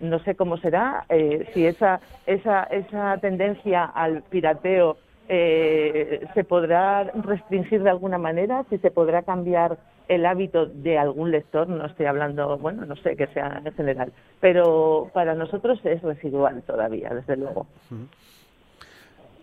[0.01, 1.05] no sé cómo será,
[1.53, 4.97] si esa, esa, esa tendencia al pirateo
[5.27, 11.67] se podrá restringir de alguna manera, si se podrá cambiar el hábito de algún lector,
[11.67, 16.63] no estoy hablando, bueno, no sé que sea en general, pero para nosotros es residual
[16.63, 17.67] todavía, desde luego.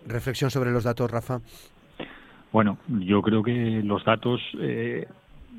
[0.07, 1.41] Reflexión sobre los datos, Rafa.
[2.51, 5.07] Bueno, yo creo que los datos eh,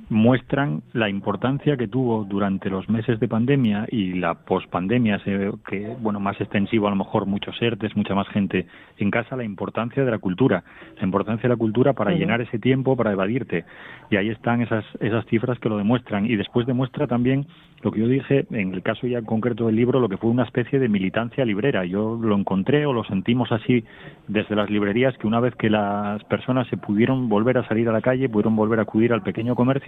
[0.09, 6.21] muestran la importancia que tuvo durante los meses de pandemia y la pospandemia, que bueno,
[6.21, 8.67] más extensivo a lo mejor muchos ERTES, mucha más gente
[8.99, 10.63] en casa, la importancia de la cultura,
[10.99, 13.65] la importancia de la cultura para llenar ese tiempo, para evadirte.
[14.11, 16.27] Y ahí están esas, esas cifras que lo demuestran.
[16.27, 17.47] Y después demuestra también
[17.83, 20.45] lo que yo dije, en el caso ya concreto del libro, lo que fue una
[20.45, 21.85] especie de militancia librera.
[21.85, 23.85] Yo lo encontré o lo sentimos así
[24.29, 27.93] desde las librerías, que una vez que las personas se pudieron volver a salir a
[27.93, 29.86] la calle, pudieron volver a acudir al pequeño comercio,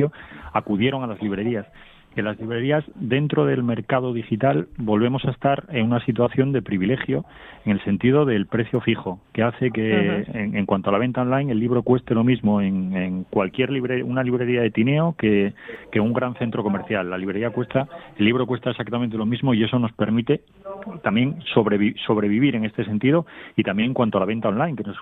[0.53, 1.67] acudieron a las librerías
[2.19, 7.25] que las librerías dentro del mercado digital volvemos a estar en una situación de privilegio
[7.65, 11.53] en el sentido del precio fijo, que hace que en, cuanto a la venta online
[11.53, 15.53] el libro cueste lo mismo en, cualquier libre, una librería de Tineo que,
[15.93, 17.09] que un gran centro comercial.
[17.09, 17.87] La librería cuesta,
[18.17, 20.41] el libro cuesta exactamente lo mismo y eso nos permite
[21.03, 24.97] también sobrevivir en este sentido y también en cuanto a la venta online, que nos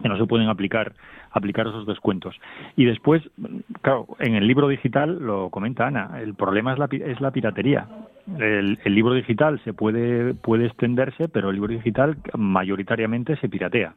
[0.00, 0.92] que no se pueden aplicar
[1.30, 2.34] aplicar esos descuentos.
[2.76, 3.22] Y después,
[3.82, 7.86] claro, en el libro digital lo comenta Ana, el problema es la, es la piratería.
[8.38, 13.94] El, el, libro digital se puede puede extenderse, pero el libro digital mayoritariamente se piratea.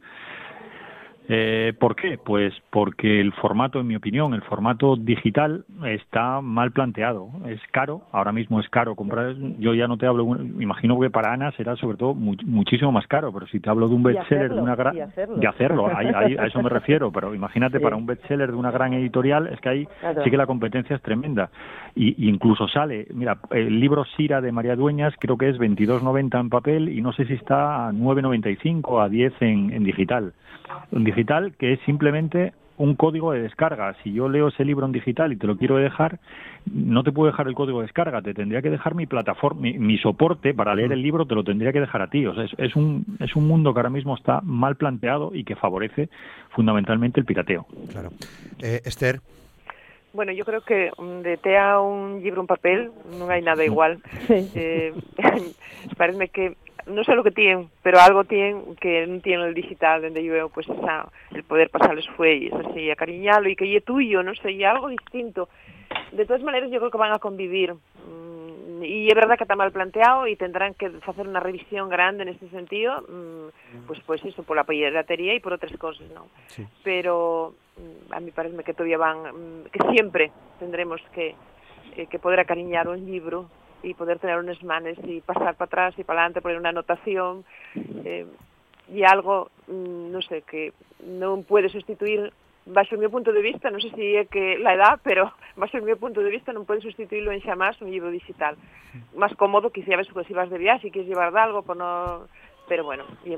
[1.33, 2.17] Eh, ¿Por qué?
[2.17, 7.29] Pues porque el formato, en mi opinión, el formato digital está mal planteado.
[7.47, 9.35] Es caro, ahora mismo es caro comprar.
[9.57, 10.25] Yo ya no te hablo,
[10.59, 13.95] imagino que para Ana será sobre todo muchísimo más caro, pero si te hablo de
[13.95, 14.93] un bestseller de una gran.
[14.93, 19.47] De hacerlo, a eso me refiero, pero imagínate para un bestseller de una gran editorial,
[19.47, 19.87] es que ahí
[20.25, 21.49] sí que la competencia es tremenda.
[21.95, 26.49] Y, incluso sale, mira, el libro Sira de María Dueñas creo que es 22.90 en
[26.49, 30.33] papel y no sé si está a 9.95 a 10 en, en digital.
[30.91, 31.20] En digital
[31.57, 33.95] que es simplemente un código de descarga.
[34.03, 36.19] Si yo leo ese libro en digital y te lo quiero dejar,
[36.65, 39.97] no te puedo dejar el código de descarga, te tendría que dejar mi plataforma, mi,
[39.99, 42.25] soporte para leer el libro, te lo tendría que dejar a ti.
[42.25, 45.55] O sea, es, un, es un mundo que ahora mismo está mal planteado y que
[45.55, 46.09] favorece
[46.49, 47.67] fundamentalmente el pirateo.
[47.91, 48.09] Claro.
[48.59, 49.21] Eh, Esther.
[50.13, 53.63] Bueno, yo creo que mm, de te a un libro en papel no hay nada
[53.63, 54.01] igual.
[54.29, 54.93] Eh,
[55.97, 56.55] parece que
[56.85, 60.33] no sé lo que tienen, pero algo tienen que no tienen el digital, donde yo
[60.33, 64.33] veo pues esa, el poder pasar los fuelles, así, acariñarlo y que es tuyo, no
[64.35, 65.49] sé, y algo distinto.
[66.11, 67.73] De todas maneras, yo creo que van a convivir.
[67.73, 72.23] Mm, y es verdad que está mal planteado y tendrán que hacer una revisión grande
[72.23, 76.27] en este sentido, mm, pues pues eso, por la piratería y por otras cosas, ¿no?
[76.83, 81.35] Pero mm, a mí parece que todavía van, que siempre tendremos que,
[81.95, 83.49] eh, que poder acariñar un libro
[83.83, 87.43] y poder tener unos manes y pasar para atrás y para adelante, poner una anotación
[88.05, 88.25] eh,
[88.87, 90.73] y algo, mm, no sé, que
[91.05, 92.33] no puede sustituir
[92.65, 95.95] bajo mi punto de vista, no sé si es que la edad, pero bajo mi
[95.95, 98.55] punto de vista no puede sustituirlo en más un libro digital.
[99.15, 99.91] Más cómodo que si,
[100.27, 102.27] si vas de viaje y quieres llevar algo, pues no
[102.71, 103.35] pero bueno, y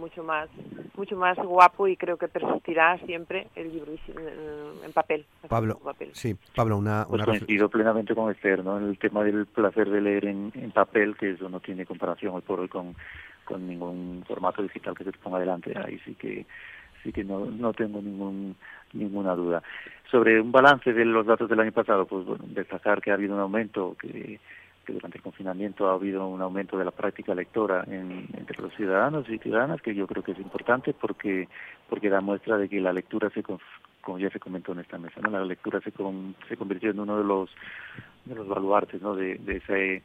[0.00, 0.48] mucho más
[0.96, 5.26] mucho más guapo y creo que persistirá siempre el libro en, papel.
[5.46, 5.78] Pablo,
[6.12, 8.78] sí, Pablo, una, pues coincido plenamente con Esther, ¿no?
[8.78, 12.40] En el tema del placer de leer en, papel, que eso no tiene comparación hoy
[12.40, 12.96] por hoy con,
[13.44, 15.74] con ningún formato digital que se te ponga adelante.
[15.84, 16.46] Ahí sí que
[17.02, 18.56] sí que no, no tengo ningún
[18.94, 19.62] ninguna duda.
[20.10, 23.34] Sobre un balance de los datos del año pasado, pues bueno, destacar que ha habido
[23.34, 24.40] un aumento que
[24.84, 29.28] que durante el confinamiento ha habido un aumento de la práctica lectora entre los ciudadanos
[29.28, 31.48] y ciudadanas, que yo creo que es importante porque
[31.88, 35.20] porque da muestra de que la lectura se como ya se comentó en esta mesa,
[35.20, 35.30] ¿no?
[35.30, 35.92] la lectura se,
[36.48, 37.50] se convirtió en uno de los
[38.24, 39.14] de los baluartes ¿no?
[39.14, 40.02] de, ese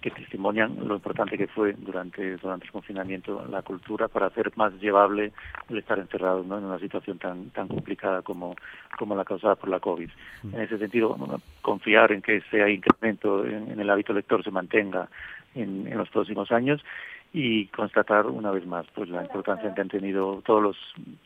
[0.00, 4.72] que testimonian lo importante que fue durante durante el confinamiento la cultura para hacer más
[4.74, 5.32] llevable
[5.68, 6.58] el estar encerrado ¿no?
[6.58, 8.54] en una situación tan tan complicada como
[8.98, 10.10] como la causada por la covid
[10.52, 11.16] en ese sentido
[11.62, 15.08] confiar en que ese incremento en, el hábito lector se mantenga
[15.54, 16.82] en, en los próximos años
[17.36, 20.76] y constatar una vez más pues la importancia que han tenido todos los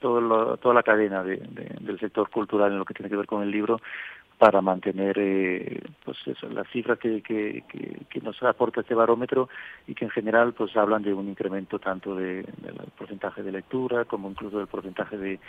[0.01, 3.43] todo toda la cadena de, del sector cultural en lo que tiene que ver con
[3.43, 3.79] el libro
[4.39, 7.65] para mantener eh, pues eso, las cifras que, que,
[8.09, 9.49] que, nos aporta este barómetro
[9.87, 14.05] y que en general pues hablan de un incremento tanto de, del porcentaje de lectura
[14.05, 15.41] como incluso del porcentaje de,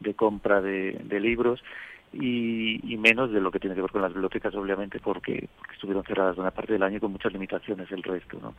[0.00, 1.62] de compra de, de libros
[2.12, 6.04] y, y, menos de lo que tiene que ver con las bibliotecas, obviamente, porque, estuvieron
[6.04, 8.38] cerradas una parte del año con muchas limitaciones el resto.
[8.40, 8.54] ¿no?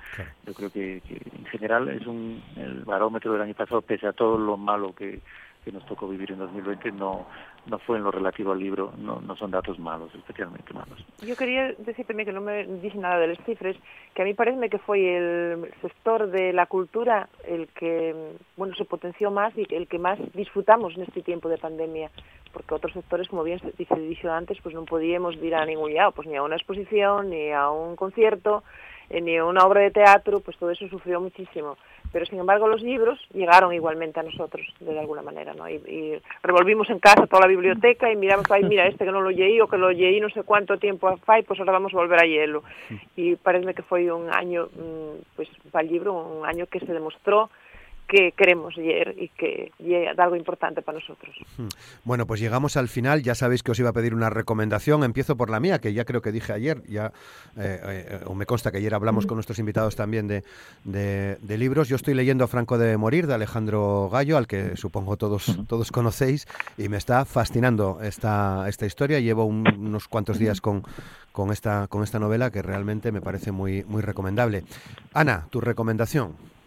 [0.46, 4.14] Yo creo que, que, en general es un el barómetro del año pasado, pese a
[4.14, 5.20] todo lo malo que,
[5.64, 7.28] que nos tocó vivir en 2020 no
[7.66, 11.06] no fue en lo relativo al libro, no, no son datos malos, especialmente malos.
[11.22, 13.76] Yo quería decir también que no me dice nada de las cifras,
[14.14, 18.86] que a mí parece que fue el sector de la cultura el que bueno se
[18.86, 22.10] potenció más y el que más disfrutamos en este tiempo de pandemia,
[22.52, 26.12] porque otros sectores, como bien se dicho antes, pues no podíamos ir a ningún lado,
[26.12, 28.64] pues ni a una exposición, ni a un concierto,
[29.10, 31.78] eh, ni a una obra de teatro, pues todo eso sufrió muchísimo
[32.12, 35.70] pero sin embargo los libros llegaron igualmente a nosotros de alguna manera ¿no?
[35.70, 39.30] y, revolvimos en casa toda la biblioteca y miramos ahí mira este que no lo
[39.30, 42.20] leí o que lo leí no sé cuánto tiempo fai pues ahora vamos a volver
[42.20, 42.64] a hielo
[43.16, 46.94] y parece que fue un año mm, pues para el libro un año que se
[46.94, 47.50] demostró
[48.10, 51.36] que queremos leer y que es algo importante para nosotros.
[51.58, 51.68] Hmm.
[52.04, 53.22] Bueno, pues llegamos al final.
[53.22, 55.04] Ya sabéis que os iba a pedir una recomendación.
[55.04, 57.14] Empiezo por la mía, que ya creo que dije ayer, ya
[57.56, 60.44] eh, eh, o me consta que ayer hablamos con nuestros invitados también de,
[60.84, 61.88] de, libros.
[61.88, 66.48] Yo estoy leyendo Franco de Morir, de Alejandro Gallo, al que supongo todos, todos conocéis,
[66.80, 69.20] y me está fascinando esta, esta historia.
[69.20, 70.84] Llevo unos cuantos días con,
[71.32, 74.64] con, esta, con esta novela que realmente me parece muy, muy recomendable.
[75.14, 76.59] Ana, tu recomendación.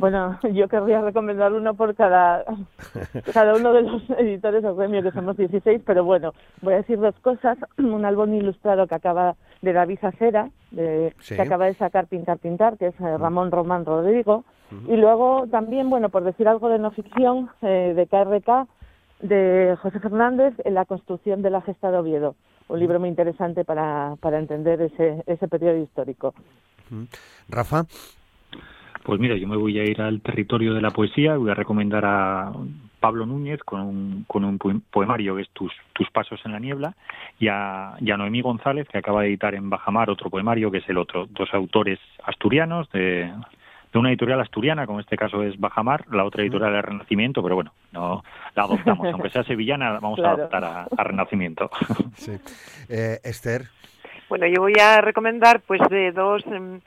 [0.00, 2.42] Bueno, yo querría recomendar uno por cada,
[3.34, 6.32] cada uno de los editores del premio, que somos 16, pero bueno,
[6.62, 7.58] voy a decir dos cosas.
[7.78, 12.78] Un álbum ilustrado que acaba de David Acera, de, que acaba de sacar Pintar Pintar,
[12.78, 14.44] que es eh, Ramón Román Rodrigo.
[14.86, 18.68] Y luego también, bueno, por decir algo de no ficción, eh, de KRK,
[19.20, 22.36] de José Fernández, en la construcción de la gesta de Oviedo.
[22.68, 26.34] Un libro muy interesante para, para entender ese, ese periodo histórico.
[27.48, 27.84] Rafa.
[29.02, 32.04] Pues mira, yo me voy a ir al territorio de la poesía, voy a recomendar
[32.04, 32.52] a
[33.00, 34.58] Pablo Núñez con un, con un
[34.90, 36.94] poemario que es Tus, tus pasos en la niebla
[37.38, 40.98] y a, Noemí González que acaba de editar en Bajamar otro poemario que es el
[40.98, 43.32] otro, dos autores asturianos de,
[43.92, 47.42] de una editorial asturiana, como en este caso es Bajamar, la otra editorial es Renacimiento,
[47.42, 48.22] pero bueno, no
[48.54, 51.70] la adoptamos, aunque sea sevillana, vamos a adoptar a, Renacimiento.
[52.14, 52.32] Sí.
[52.88, 53.62] Eh, Esther.
[54.28, 56.80] Bueno, yo voy a recomendar pues de dos em,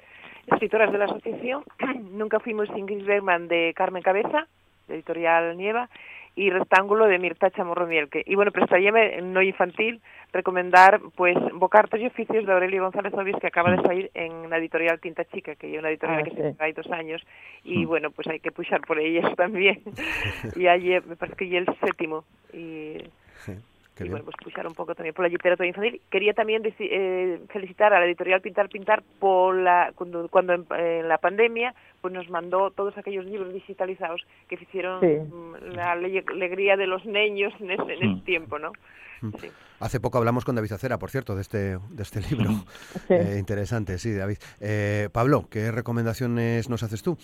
[0.47, 1.63] escritoras de la asociación.
[2.11, 4.47] Nunca fuimos Ingrid Bergman de Carmen Cabeza,
[4.87, 5.89] de editorial Nieva,
[6.35, 8.23] y Rectángulo de Mirta Chamorro Mielke.
[8.25, 13.47] Y bueno, prestaríame no infantil recomendar pues Bocartos y Oficios de Aurelio González Obis que
[13.47, 13.83] acaba de mm.
[13.83, 16.89] salir en la editorial Tinta Chica, que es una editorial ah, que se hay dos
[16.91, 17.21] años
[17.63, 17.87] y mm.
[17.87, 19.81] bueno, pues hay que puxar por ellas también.
[20.55, 22.97] y ayer me parece que ya el séptimo y
[23.99, 26.01] y bueno, pues puxar un pouco tamén pola literatura infantil.
[26.09, 31.05] Quería tamén eh, felicitar a la editorial Pintar Pintar por la, cuando, cuando en, en
[31.05, 35.21] la pandemia pues nos mandó todos aquellos libros digitalizados que hicieron sí.
[35.21, 38.23] Mm, la alegría de los niños en ese, en ese mm.
[38.25, 38.73] tiempo, ¿no?
[39.21, 39.31] Mm.
[39.39, 39.47] Sí.
[39.79, 42.49] Hace poco hablamos con David Acera, por cierto, de este, de este libro.
[43.07, 43.13] Sí.
[43.13, 44.37] Eh, interesante, sí, David.
[44.59, 47.17] Eh, Pablo, ¿qué recomendaciones nos haces tú?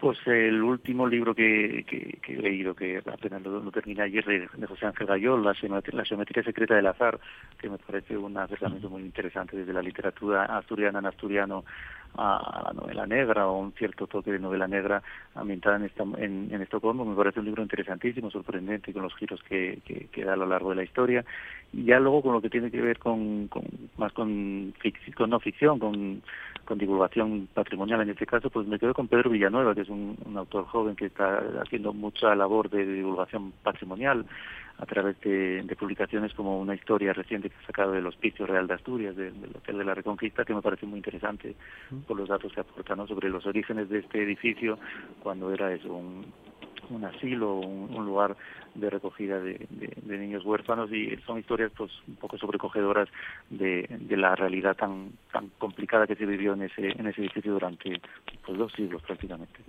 [0.00, 4.86] Pues el último libro que, que, he leído, que apenas lo, terminé ayer, de, José
[4.86, 5.54] Ángel Gayol, la,
[5.92, 7.18] la geometría secreta del azar,
[7.58, 11.64] que me parece un acercamiento muy interesante desde la literatura asturiana en asturiano
[12.16, 15.02] a la novela negra o un cierto toque de novela negra
[15.34, 17.04] ambientada en, esta, en, Estocolmo.
[17.04, 20.70] Me parece un libro interesantísimo, sorprendente con los giros que, que, da a lo largo
[20.70, 21.24] de la historia.
[21.72, 23.64] Y ya luego con lo que tiene que ver con, con
[23.96, 24.72] más con,
[25.16, 26.22] con no ficción, con,
[26.76, 30.64] divulgación patrimonial en este caso, pues me quedo con Pedro Villanueva, que es un autor
[30.64, 34.24] joven que está haciendo mucha labor de divulgación patrimonial
[34.78, 38.66] a través de, de, publicaciones como una historia reciente que ha sacado del Hospicio Real
[38.66, 41.54] de Asturias, del, Hotel de la Reconquista, que me parece muy interesante
[42.06, 44.78] por los datos que aportan sobre los orígenes de este edificio,
[45.22, 46.26] cuando era eso, un,
[46.90, 48.36] un asilo, un, un lugar
[48.74, 50.92] de recogida de, de, niños huérfanos.
[50.92, 53.08] Y son historias pues un poco sobrecogedoras
[53.50, 57.52] de, de la realidad tan tan complicada que se vivió en ese en ese edificio
[57.52, 58.00] durante
[58.44, 59.60] pues dos siglos prácticamente.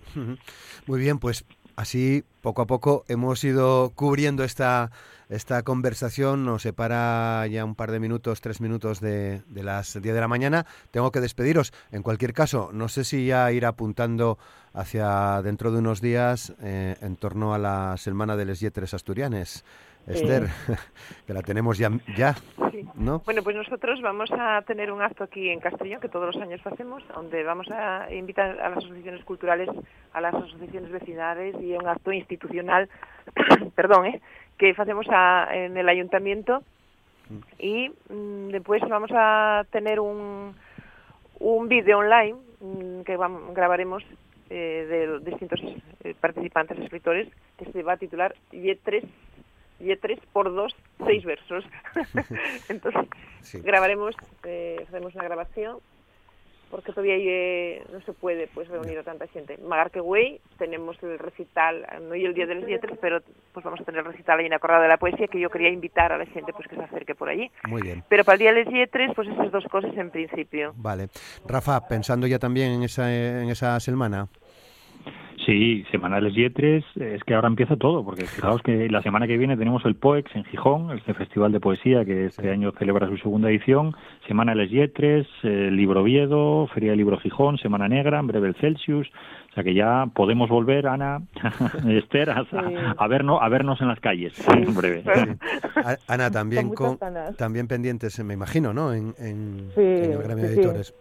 [0.87, 1.45] Muy bien, pues
[1.75, 4.91] Así, poco a poco, hemos ido cubriendo esta,
[5.27, 6.45] esta conversación.
[6.45, 10.29] Nos separa ya un par de minutos, tres minutos de, de, las 10 de la
[10.29, 10.65] mañana.
[10.91, 11.73] Tengo que despediros.
[11.91, 14.37] En cualquier caso, no sé si ya ir apuntando
[14.73, 19.65] hacia dentro de unos días eh, en torno a la Semana de les Yetres Asturianes.
[20.07, 20.49] Esther,
[21.27, 21.91] que la tenemos ya.
[22.15, 22.35] ya.
[22.97, 23.19] ¿No?
[23.25, 26.61] Bueno, pues nosotros vamos a tener un acto aquí en Castellón, que todos los años
[26.65, 29.69] hacemos, donde vamos a invitar a las asociaciones culturales,
[30.13, 32.89] a las asociaciones vecinales y un acto institucional,
[33.75, 34.21] perdón, ¿eh?
[34.57, 35.05] que hacemos
[35.51, 36.63] en el ayuntamiento
[37.59, 40.55] y mm, después vamos a tener un,
[41.39, 43.17] un vídeo online mm, que
[43.53, 44.03] grabaremos
[44.49, 45.59] eh, de distintos
[46.03, 47.27] eh, participantes, escritores,
[47.57, 49.03] que se va a titular Y3
[49.79, 51.65] y 3 por 2, 6 versos.
[52.69, 53.07] Entonces,
[53.63, 55.79] grabaremos, eh, haremos una grabación
[56.75, 59.57] porque todavía eh, no se puede pues reunir a tanta gente.
[59.57, 63.21] Magarque Way tenemos el recital, no hoy el día de las letras, pero
[63.53, 65.49] pues vamos a tener el recital ahí en la Corrada de la Poesía que yo
[65.49, 67.49] quería invitar a la gente pues que se acerque por allí.
[67.67, 68.03] Muy bien.
[68.09, 70.73] Pero para el día de las letras pues esas dos cosas en principio.
[70.75, 71.07] Vale.
[71.47, 74.27] Rafa, pensando ya también en esa en esa semana.
[75.45, 79.55] Sí, semanales Yetres, es que ahora empieza todo, porque fijaos que la semana que viene
[79.55, 83.49] tenemos el POEX en Gijón, este festival de poesía que este año celebra su segunda
[83.49, 83.95] edición,
[84.27, 89.07] semanales Yetres, el Libro Viedo, Feria del Libro Gijón, Semana Negra, en breve el Celsius,
[89.51, 91.21] o sea que ya podemos volver, Ana,
[91.87, 95.03] Esther, a, vernos, a vernos en las calles, en breve.
[96.07, 96.97] Ana, también, con,
[97.37, 98.93] también pendientes, me imagino, ¿no?
[98.93, 100.93] En, en, el gremio de editores.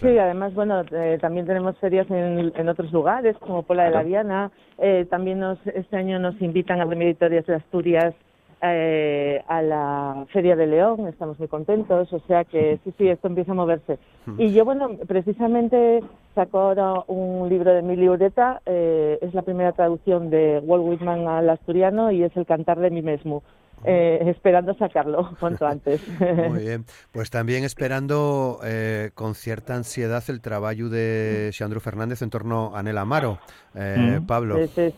[0.00, 4.02] Sí, además, bueno, eh, también tenemos ferias en, en, otros lugares, como Pola de la
[4.02, 4.50] Viana.
[4.78, 8.14] Eh, también nos, este año nos invitan a Editorias de Asturias
[8.62, 13.26] eh, a la Feria de León, estamos muy contentos, o sea que sí, sí, esto
[13.28, 13.98] empieza a moverse.
[14.36, 16.02] Y yo, bueno, precisamente
[16.34, 21.26] saco ahora un libro de mi libreta, eh, es la primera traducción de Walt Whitman
[21.26, 23.42] al asturiano y es El cantar de mí mismo
[23.84, 26.00] eh, esperando sacarlo cuanto antes.
[26.20, 32.30] Muy bien, pues también esperando eh, con cierta ansiedad el trabajo de Xandro Fernández en
[32.30, 33.38] torno a Nel Amaro,
[33.74, 34.56] eh, Pablo.
[34.68, 34.94] Sí, sí,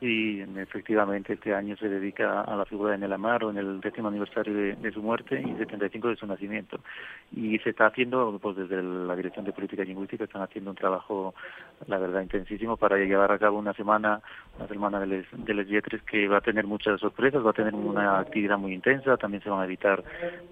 [0.00, 0.44] sí.
[0.56, 4.76] efectivamente este año se dedica a la figura de Nel Amaro en el décimo aniversario
[4.76, 6.78] de, su muerte y 75 de su nacimiento.
[7.34, 11.34] Y se está haciendo, pues desde la Dirección de Política Lingüística están haciendo un trabajo,
[11.86, 14.20] la verdad, intensísimo para llevar a cabo una semana,
[14.58, 15.66] una semana de les, de les
[16.04, 19.50] que va a tener muchas sorpresas, va a tener una actividad muy intensa, también se
[19.50, 20.02] van a editar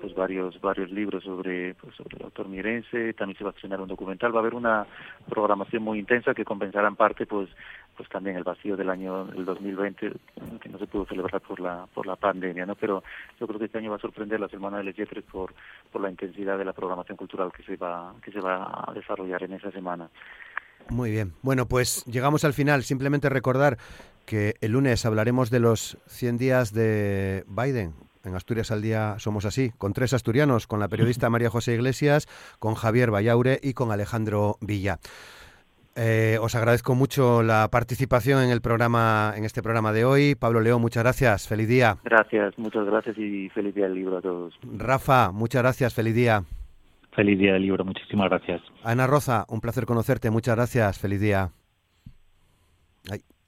[0.01, 3.81] pues varios varios libros sobre pues, sobre el autor mirense, también se va a estrenar
[3.81, 4.87] un documental, va a haber una
[5.29, 7.49] programación muy intensa que compensará en parte pues
[7.97, 10.13] pues también el vacío del año del 2020
[10.61, 12.75] que no se pudo celebrar por la por la pandemia, ¿no?
[12.75, 13.03] Pero
[13.39, 14.97] yo creo que este año va a sorprender la Semana de Les
[15.31, 15.55] por
[15.93, 19.43] por la intensidad de la programación cultural que se va que se va a desarrollar
[19.43, 20.09] en esa semana.
[20.91, 21.33] Muy bien.
[21.43, 22.83] Bueno, pues llegamos al final.
[22.83, 23.79] Simplemente recordar
[24.27, 27.95] que el lunes hablaremos de los 100 días de Biden.
[28.25, 32.27] En Asturias al día somos así, con tres asturianos, con la periodista María José Iglesias,
[32.59, 34.99] con Javier Vallaure y con Alejandro Villa.
[35.97, 40.35] Eh, os agradezco mucho la participación en el programa, en este programa de hoy.
[40.35, 41.47] Pablo León, muchas gracias.
[41.47, 41.99] Feliz día.
[42.03, 44.55] Gracias, muchas gracias y feliz día del libro a todos.
[44.63, 45.95] Rafa, muchas gracias.
[45.95, 46.43] Feliz día.
[47.13, 48.61] Feliz día del libro, muchísimas gracias.
[48.83, 50.31] Ana Roza, un placer conocerte.
[50.31, 50.99] Muchas gracias.
[50.99, 51.51] Feliz día.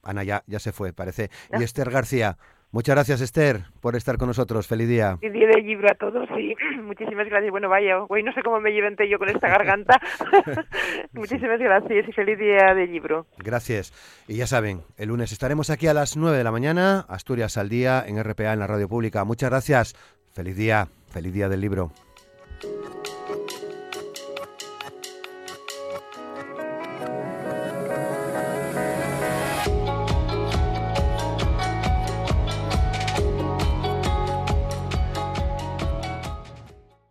[0.07, 1.29] Ana ya, ya se fue, parece.
[1.59, 2.37] Y Esther García,
[2.69, 4.67] Muchas gracias, Esther, por estar con nosotros.
[4.67, 5.17] Feliz día.
[5.17, 7.49] Feliz día de libro a todos y muchísimas gracias.
[7.49, 9.99] Bueno, vaya, hoy no sé cómo me lleventé yo con esta garganta.
[11.13, 13.25] muchísimas gracias y feliz día de libro.
[13.37, 13.93] Gracias.
[14.27, 17.69] Y ya saben, el lunes estaremos aquí a las 9 de la mañana, Asturias al
[17.69, 19.23] día, en RPA, en la radio pública.
[19.23, 19.95] Muchas gracias.
[20.33, 21.91] Feliz día, feliz día del libro.